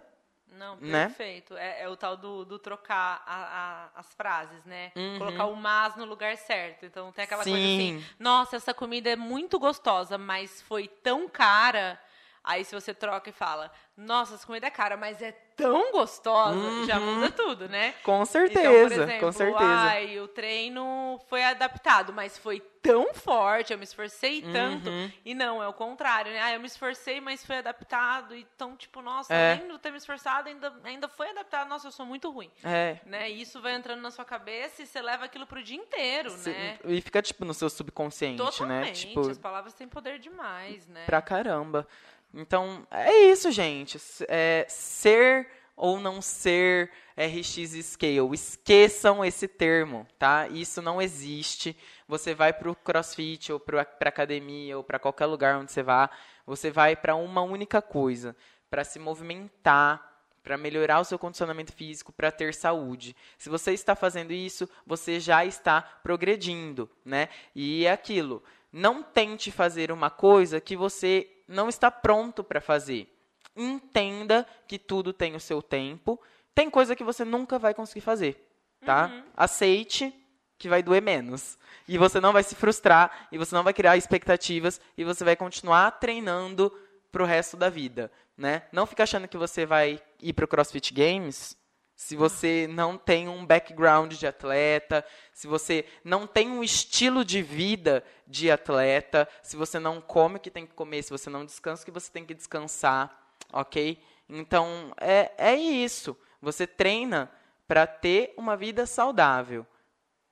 Não, 0.58 0.76
né? 0.78 1.06
perfeito. 1.06 1.54
Né? 1.54 1.80
É, 1.80 1.84
é, 1.84 1.90
o 1.90 1.96
tal 1.96 2.18
do, 2.18 2.44
do 2.44 2.58
trocar 2.58 3.24
a, 3.26 3.90
a, 3.96 4.00
as 4.00 4.14
frases, 4.16 4.66
né? 4.66 4.92
Uhum. 4.96 5.20
Colocar 5.20 5.46
o 5.46 5.56
mas 5.56 5.96
no 5.96 6.06
lugar 6.06 6.36
certo. 6.36 6.86
Então 6.86 7.12
tem 7.12 7.24
aquela 7.24 7.44
Sim. 7.44 7.52
coisa 7.52 7.66
assim, 7.66 8.06
nossa, 8.20 8.56
essa 8.56 8.74
comida 8.74 9.10
é 9.10 9.16
muito 9.16 9.60
gostosa, 9.60 10.18
mas 10.18 10.62
foi 10.62 10.88
tão 10.88 11.30
cara. 11.30 12.00
Aí 12.48 12.64
se 12.64 12.74
você 12.74 12.94
troca 12.94 13.30
e 13.30 13.34
fala, 13.34 13.70
nossa, 13.98 14.36
essa 14.36 14.48
comida 14.48 14.68
é 14.68 14.70
cara, 14.70 14.96
mas 14.96 15.22
é 15.22 15.34
tão 15.58 15.92
gostosa, 15.92 16.56
uhum. 16.56 16.86
já 16.86 16.98
muda 16.98 17.30
tudo, 17.30 17.68
né? 17.68 17.94
Com 18.04 18.24
certeza, 18.24 18.62
então, 18.62 18.84
por 18.84 18.92
exemplo, 18.92 19.20
com 19.20 19.32
certeza. 19.34 19.70
Ai, 19.70 20.20
o 20.20 20.28
treino 20.30 21.20
foi 21.28 21.44
adaptado, 21.44 22.14
mas 22.14 22.38
foi 22.38 22.62
tão 22.82 23.14
forte, 23.14 23.74
eu 23.74 23.78
me 23.78 23.84
esforcei 23.84 24.42
tanto. 24.44 24.90
Uhum. 24.90 25.12
E 25.26 25.34
não, 25.34 25.62
é 25.62 25.68
o 25.68 25.74
contrário, 25.74 26.32
né? 26.32 26.42
Ah, 26.42 26.54
eu 26.54 26.60
me 26.60 26.68
esforcei, 26.68 27.20
mas 27.20 27.46
foi 27.46 27.58
adaptado. 27.58 28.34
Então, 28.34 28.78
tipo, 28.78 29.02
nossa, 29.02 29.34
é. 29.34 29.56
além 29.56 29.68
de 29.68 29.78
ter 29.80 29.92
me 29.92 29.98
esforçado, 29.98 30.48
ainda, 30.48 30.74
ainda 30.84 31.10
foi 31.10 31.32
adaptado. 31.32 31.68
Nossa, 31.68 31.88
eu 31.88 31.92
sou 31.92 32.06
muito 32.06 32.30
ruim. 32.30 32.52
É. 32.64 33.00
Né? 33.06 33.30
E 33.30 33.42
isso 33.42 33.60
vai 33.62 33.76
entrando 33.76 34.02
na 34.02 34.12
sua 34.12 34.24
cabeça 34.24 34.84
e 34.84 34.86
você 34.86 35.02
leva 35.02 35.26
aquilo 35.26 35.46
pro 35.46 35.62
dia 35.62 35.76
inteiro, 35.76 36.32
né? 36.46 36.80
E 36.86 37.02
fica, 37.02 37.22
tipo, 37.22 37.44
no 37.44 37.54
seu 37.54 37.70
subconsciente, 37.70 38.42
né? 38.42 38.50
Totalmente. 38.50 39.08
né? 39.08 39.10
Tipo, 39.10 39.30
as 39.30 39.38
palavras 39.38 39.74
têm 39.74 39.88
poder 39.88 40.20
demais, 40.20 40.88
né? 40.88 41.04
Pra 41.06 41.22
caramba. 41.22 41.86
Então, 42.34 42.86
é 42.92 43.14
isso, 43.32 43.52
gente. 43.52 43.98
É, 44.28 44.66
ser 44.70 45.50
ou 45.78 46.00
não 46.00 46.22
ser 46.22 46.92
RX 47.16 47.86
Scale. 47.86 48.34
Esqueçam 48.34 49.24
esse 49.24 49.48
termo, 49.48 50.08
tá? 50.18 50.48
Isso 50.48 50.82
não 50.82 51.02
existe. 51.02 51.78
Você 52.08 52.34
vai 52.34 52.52
para 52.52 52.70
o 52.70 52.76
CrossFit 52.76 53.54
ou 53.54 53.60
para 53.60 53.82
academia 53.82 54.76
ou 54.76 54.84
para 54.84 54.98
qualquer 54.98 55.28
lugar 55.28 55.58
onde 55.58 55.72
você 55.72 55.84
vá, 55.84 56.10
você 56.46 56.72
vai 56.72 56.96
para 56.96 57.16
uma 57.16 57.42
única 57.42 57.82
coisa, 57.82 58.36
para 58.70 58.84
se 58.84 58.98
movimentar, 58.98 60.04
para 60.42 60.58
melhorar 60.58 61.02
o 61.02 61.04
seu 61.04 61.20
condicionamento 61.20 61.74
físico, 61.74 62.12
para 62.12 62.32
ter 62.32 62.54
saúde. 62.54 63.16
Se 63.38 63.50
você 63.50 63.74
está 63.74 63.96
fazendo 63.96 64.32
isso, 64.32 64.68
você 64.86 65.20
já 65.20 65.46
está 65.46 65.82
progredindo, 65.82 66.90
né? 67.04 67.30
E 67.54 67.86
é 67.86 67.92
aquilo. 67.92 68.42
Não 68.72 69.04
tente 69.04 69.52
fazer 69.52 69.92
uma 69.92 70.10
coisa 70.10 70.62
que 70.62 70.76
você 70.76 71.30
não 71.48 71.70
está 71.70 71.90
pronto 71.90 72.44
para 72.44 72.62
fazer. 72.62 73.08
Entenda 73.56 74.46
que 74.68 74.78
tudo 74.78 75.14
tem 75.14 75.36
o 75.36 75.40
seu 75.40 75.62
tempo. 75.62 76.20
Tem 76.54 76.70
coisa 76.70 76.96
que 76.96 77.04
você 77.04 77.24
nunca 77.24 77.58
vai 77.58 77.74
conseguir 77.74 78.02
fazer, 78.02 78.48
tá? 78.86 79.08
Uhum. 79.08 79.24
Aceite 79.36 80.14
que 80.58 80.68
vai 80.68 80.82
doer 80.82 81.02
menos. 81.02 81.58
E 81.88 81.98
você 81.98 82.20
não 82.20 82.34
vai 82.34 82.44
se 82.44 82.56
frustrar, 82.56 83.28
e 83.32 83.38
você 83.38 83.54
não 83.54 83.64
vai 83.64 83.74
criar 83.74 83.96
expectativas, 83.96 84.82
e 84.98 85.04
você 85.04 85.24
vai 85.24 85.36
continuar 85.36 85.92
treinando 85.92 86.76
pro 87.12 87.26
resto 87.26 87.56
da 87.56 87.70
vida, 87.70 88.12
né? 88.36 88.64
Não 88.72 88.86
fica 88.86 89.04
achando 89.04 89.28
que 89.28 89.38
você 89.38 89.66
vai 89.66 90.02
ir 90.22 90.34
pro 90.34 90.48
CrossFit 90.48 90.94
Games 90.94 91.56
se 91.98 92.16
você 92.16 92.68
não 92.70 92.96
tem 92.96 93.28
um 93.28 93.44
background 93.44 94.14
de 94.14 94.28
atleta, 94.28 95.04
se 95.34 95.48
você 95.48 95.84
não 96.04 96.28
tem 96.28 96.48
um 96.52 96.64
estilo 96.64 97.26
de 97.26 97.42
vida 97.42 98.04
de 98.28 98.52
atleta, 98.52 99.28
se 99.42 99.58
você 99.58 99.80
não 99.80 100.00
come 100.00 100.38
o 100.38 100.40
que 100.40 100.52
tem 100.52 100.68
que 100.68 100.76
comer, 100.76 101.02
se 101.02 101.10
você 101.10 101.28
não 101.28 101.44
descansa 101.44 101.82
o 101.82 101.86
que 101.86 101.92
você 101.92 102.12
tem 102.12 102.24
que 102.24 102.36
descansar, 102.36 103.36
ok? 103.52 104.00
Então, 104.30 104.94
é, 105.02 105.32
é 105.40 105.56
isso. 105.56 106.16
Você 106.40 106.68
treina 106.68 107.32
para 107.68 107.88
ter 107.88 108.32
uma 108.38 108.56
vida 108.56 108.86
saudável. 108.86 109.66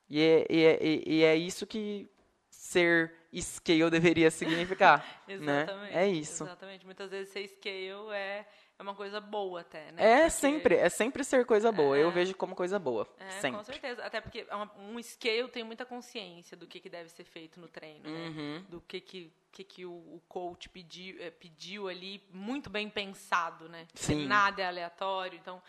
E 0.08 0.20
é, 0.22 0.46
e, 0.48 0.64
é, 0.64 0.78
e 1.04 1.24
é 1.24 1.34
isso 1.34 1.66
que 1.66 2.08
ser 2.48 3.12
scale 3.34 3.90
deveria 3.90 4.30
significar. 4.30 5.04
Né? 5.26 5.34
exatamente. 5.34 5.94
Né? 5.94 6.04
É 6.04 6.08
isso. 6.08 6.44
Exatamente. 6.44 6.86
Muitas 6.86 7.10
vezes 7.10 7.32
ser 7.32 7.48
scale 7.48 8.14
é 8.14 8.46
é 8.78 8.82
uma 8.82 8.94
coisa 8.94 9.20
boa 9.20 9.62
até, 9.62 9.90
né? 9.92 10.02
É 10.02 10.16
porque... 10.16 10.30
sempre, 10.30 10.74
é 10.74 10.88
sempre 10.88 11.24
ser 11.24 11.46
coisa 11.46 11.72
boa. 11.72 11.96
É... 11.96 12.02
Eu 12.02 12.10
vejo 12.10 12.34
como 12.34 12.54
coisa 12.54 12.78
boa. 12.78 13.08
É, 13.18 13.30
sempre. 13.40 13.58
com 13.58 13.64
certeza. 13.64 14.04
Até 14.04 14.20
porque 14.20 14.46
é 14.48 14.56
um 14.56 15.02
scale 15.02 15.48
tem 15.48 15.64
muita 15.64 15.86
consciência 15.86 16.56
do 16.56 16.66
que, 16.66 16.78
que 16.78 16.90
deve 16.90 17.08
ser 17.08 17.24
feito 17.24 17.58
no 17.58 17.68
treino, 17.68 18.08
né? 18.08 18.28
Uhum. 18.28 18.64
Do 18.68 18.80
que, 18.82 19.00
que, 19.00 19.32
que, 19.50 19.64
que 19.64 19.86
o, 19.86 19.92
o 19.92 20.22
coach 20.28 20.68
pediu, 20.68 21.16
é, 21.20 21.30
pediu 21.30 21.88
ali, 21.88 22.22
muito 22.30 22.68
bem 22.68 22.90
pensado, 22.90 23.68
né? 23.68 23.86
Sim. 23.94 24.26
Nada 24.26 24.60
é 24.60 24.66
aleatório. 24.66 25.38
Então, 25.38 25.62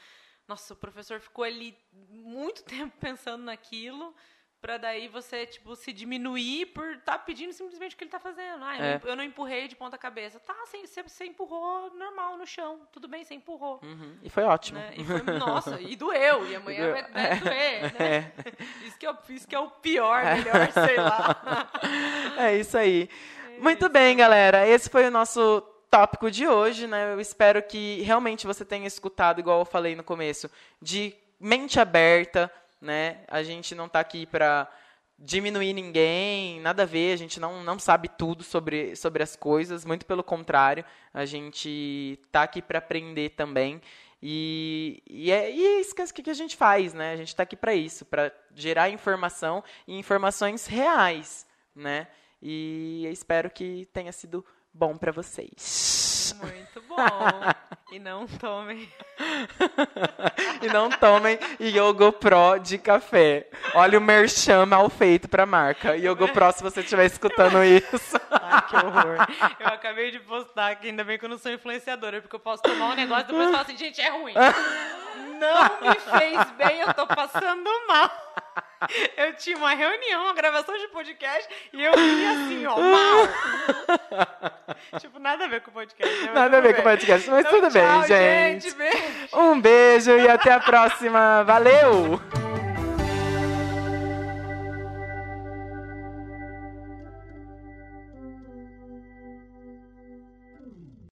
nossa, 0.46 0.74
o 0.74 0.78
professor 0.78 1.22
ficou 1.22 1.46
ali 1.46 1.78
muito 2.10 2.64
tempo 2.66 2.96
pensando 3.00 3.44
naquilo 3.44 4.14
Pra 4.60 4.78
daí 4.78 5.08
você, 5.08 5.46
tipo, 5.46 5.76
se 5.76 5.94
diminuir 5.94 6.68
por 6.68 6.94
estar 6.94 7.14
tá 7.14 7.20
pedindo 7.20 7.54
simplesmente 7.54 7.94
o 7.94 7.98
que 7.98 8.04
ele 8.04 8.12
tá 8.12 8.20
fazendo. 8.20 8.64
Ah, 8.64 8.78
é. 8.78 9.02
eu 9.04 9.16
não 9.16 9.24
empurrei 9.24 9.68
de 9.68 9.76
ponta 9.76 9.98
cabeça. 10.00 10.40
Tá, 10.40 10.56
você, 10.66 11.04
você 11.04 11.26
empurrou 11.26 11.94
normal 11.94 12.38
no 12.38 12.46
chão. 12.46 12.82
Tudo 12.92 13.08
bem, 13.08 13.24
você 13.24 13.36
empurrou. 13.36 13.80
Uhum. 13.84 14.18
E 14.24 14.30
foi 14.30 14.44
ótimo. 14.44 14.80
Né? 14.80 14.94
E 14.98 15.04
foi, 15.04 15.22
nossa, 15.38 15.80
e 15.80 15.96
doeu. 15.96 16.50
E 16.50 16.56
amanhã 16.56 16.92
vai, 16.92 17.12
vai 17.12 17.26
é. 17.26 17.36
doer, 17.36 17.94
né? 17.94 18.00
É. 18.00 18.34
Isso, 18.88 18.98
que 18.98 19.06
é, 19.06 19.16
isso 19.30 19.48
que 19.48 19.56
é 19.56 19.60
o 19.60 19.70
pior, 19.70 20.26
é. 20.26 20.36
melhor, 20.36 20.72
sei 20.72 20.98
lá. 20.98 21.72
É 22.38 22.56
isso 22.58 22.78
aí. 22.78 23.10
É 23.56 23.60
Muito 23.60 23.86
isso. 23.86 23.90
bem, 23.90 24.18
galera. 24.18 24.68
Esse 24.68 24.90
foi 24.90 25.08
o 25.08 25.12
nosso 25.12 25.62
tópico 25.90 26.30
de 26.30 26.48
hoje, 26.48 26.88
né? 26.88 27.14
Eu 27.14 27.20
espero 27.20 27.62
que 27.62 28.02
realmente 28.02 28.46
você 28.46 28.66
tenha 28.66 28.88
escutado, 28.88 29.40
igual 29.40 29.60
eu 29.60 29.66
falei 29.66 29.96
no 29.96 30.04
começo, 30.04 30.50
de 30.82 31.16
mente 31.40 31.80
aberta, 31.80 32.52
né? 32.82 33.22
A 33.28 33.44
gente 33.44 33.74
não 33.76 33.86
está 33.86 34.00
aqui 34.00 34.26
para 34.26 34.70
diminuir 35.20 35.74
ninguém, 35.74 36.60
nada 36.62 36.84
a 36.84 36.86
ver, 36.86 37.14
a 37.14 37.16
gente 37.16 37.40
não, 37.40 37.64
não 37.64 37.80
sabe 37.80 38.08
tudo 38.08 38.44
sobre, 38.44 38.96
sobre 38.96 39.24
as 39.24 39.36
coisas, 39.36 39.84
muito 39.84 40.06
pelo 40.06 40.24
contrário, 40.24 40.86
a 41.14 41.26
gente 41.26 42.20
está 42.26 42.44
aqui 42.44 42.62
para 42.62 42.78
aprender 42.78 43.30
também. 43.30 43.82
E, 44.22 45.02
e, 45.08 45.32
é, 45.32 45.52
e 45.52 45.66
é 45.66 45.80
isso 45.80 45.94
que, 45.94 46.24
que 46.24 46.30
a 46.30 46.36
gente 46.36 46.56
faz, 46.56 46.94
né? 46.94 47.14
A 47.14 47.16
gente 47.16 47.30
está 47.30 47.44
aqui 47.44 47.56
para 47.56 47.74
isso, 47.74 48.06
para 48.06 48.32
gerar 48.56 48.90
informação 48.90 49.64
e 49.88 49.98
informações 49.98 50.66
reais, 50.66 51.46
né? 51.76 52.08
E 52.42 53.08
espero 53.12 53.50
que 53.50 53.88
tenha 53.94 54.12
sido 54.12 54.46
bom 54.74 54.98
para 54.98 55.12
vocês. 55.12 56.17
Muito 56.36 56.82
bom. 56.88 56.96
e 57.92 58.00
não 58.00 58.28
tomem. 58.28 58.90
e 60.62 60.68
não 60.68 60.90
tomem 60.90 61.40
Yogo 61.60 62.12
Pro 62.12 62.58
de 62.60 62.78
café. 62.78 63.48
Olha 63.74 63.98
o 63.98 64.02
merchan 64.02 64.66
mal 64.66 64.90
feito 64.90 65.28
pra 65.28 65.46
marca. 65.46 65.96
Yogo 65.96 66.28
Pro, 66.30 66.52
se 66.52 66.62
você 66.62 66.82
estiver 66.82 67.06
escutando 67.06 67.64
isso. 67.64 68.20
Ai, 68.32 68.62
que 68.68 68.76
horror. 68.76 69.28
Eu 69.60 69.68
acabei 69.68 70.12
de 70.12 70.20
postar 70.20 70.72
aqui, 70.72 70.90
ainda 70.90 71.04
bem 71.04 71.18
que 71.18 71.26
eu 71.26 71.30
não 71.30 71.38
sou 71.38 71.52
influenciadora, 71.52 72.22
porque 72.22 72.36
eu 72.36 72.40
posso 72.40 72.64
tomar 72.64 72.90
um 72.90 72.96
negócio 72.96 73.24
e 73.24 73.28
depois 73.28 73.50
falar 73.52 73.62
assim, 73.62 73.78
gente, 73.78 74.02
é 74.02 74.10
ruim. 74.10 74.34
não 75.38 75.90
me 75.90 75.96
fez 76.20 76.52
bem, 76.52 76.80
eu 76.82 76.94
tô 76.94 77.08
passando 77.08 77.70
mal. 77.88 78.12
Eu 79.16 79.34
tinha 79.36 79.58
uma 79.58 79.74
reunião, 79.74 80.24
uma 80.24 80.34
gravação 80.34 80.78
de 80.78 80.88
podcast 80.90 81.48
e 81.74 81.84
eu 81.84 81.94
vi 81.94 82.26
assim, 82.28 82.66
ó, 82.68 82.78
mal. 82.78 83.28
tipo, 85.00 85.18
nada 85.20 85.46
a 85.46 85.48
ver 85.48 85.62
com 85.62 85.72
o 85.72 85.74
podcast. 85.74 86.22
Né? 86.26 86.32
Nada 86.32 86.58
a 86.58 86.62
ver 86.62 86.74
bem. 86.74 86.76
com 86.76 86.82
o 86.82 86.92
podcast, 86.92 87.30
mas 87.30 87.40
então, 87.46 87.60
tudo 87.60 87.72
tchau, 87.72 88.00
bem, 88.02 88.08
gente. 88.08 88.64
gente 88.64 88.76
beijo. 88.76 89.30
Um 89.34 89.60
beijo 89.60 90.12
e 90.12 90.28
até 90.28 90.52
a 90.52 90.60
próxima. 90.60 91.44
Valeu! 91.44 92.67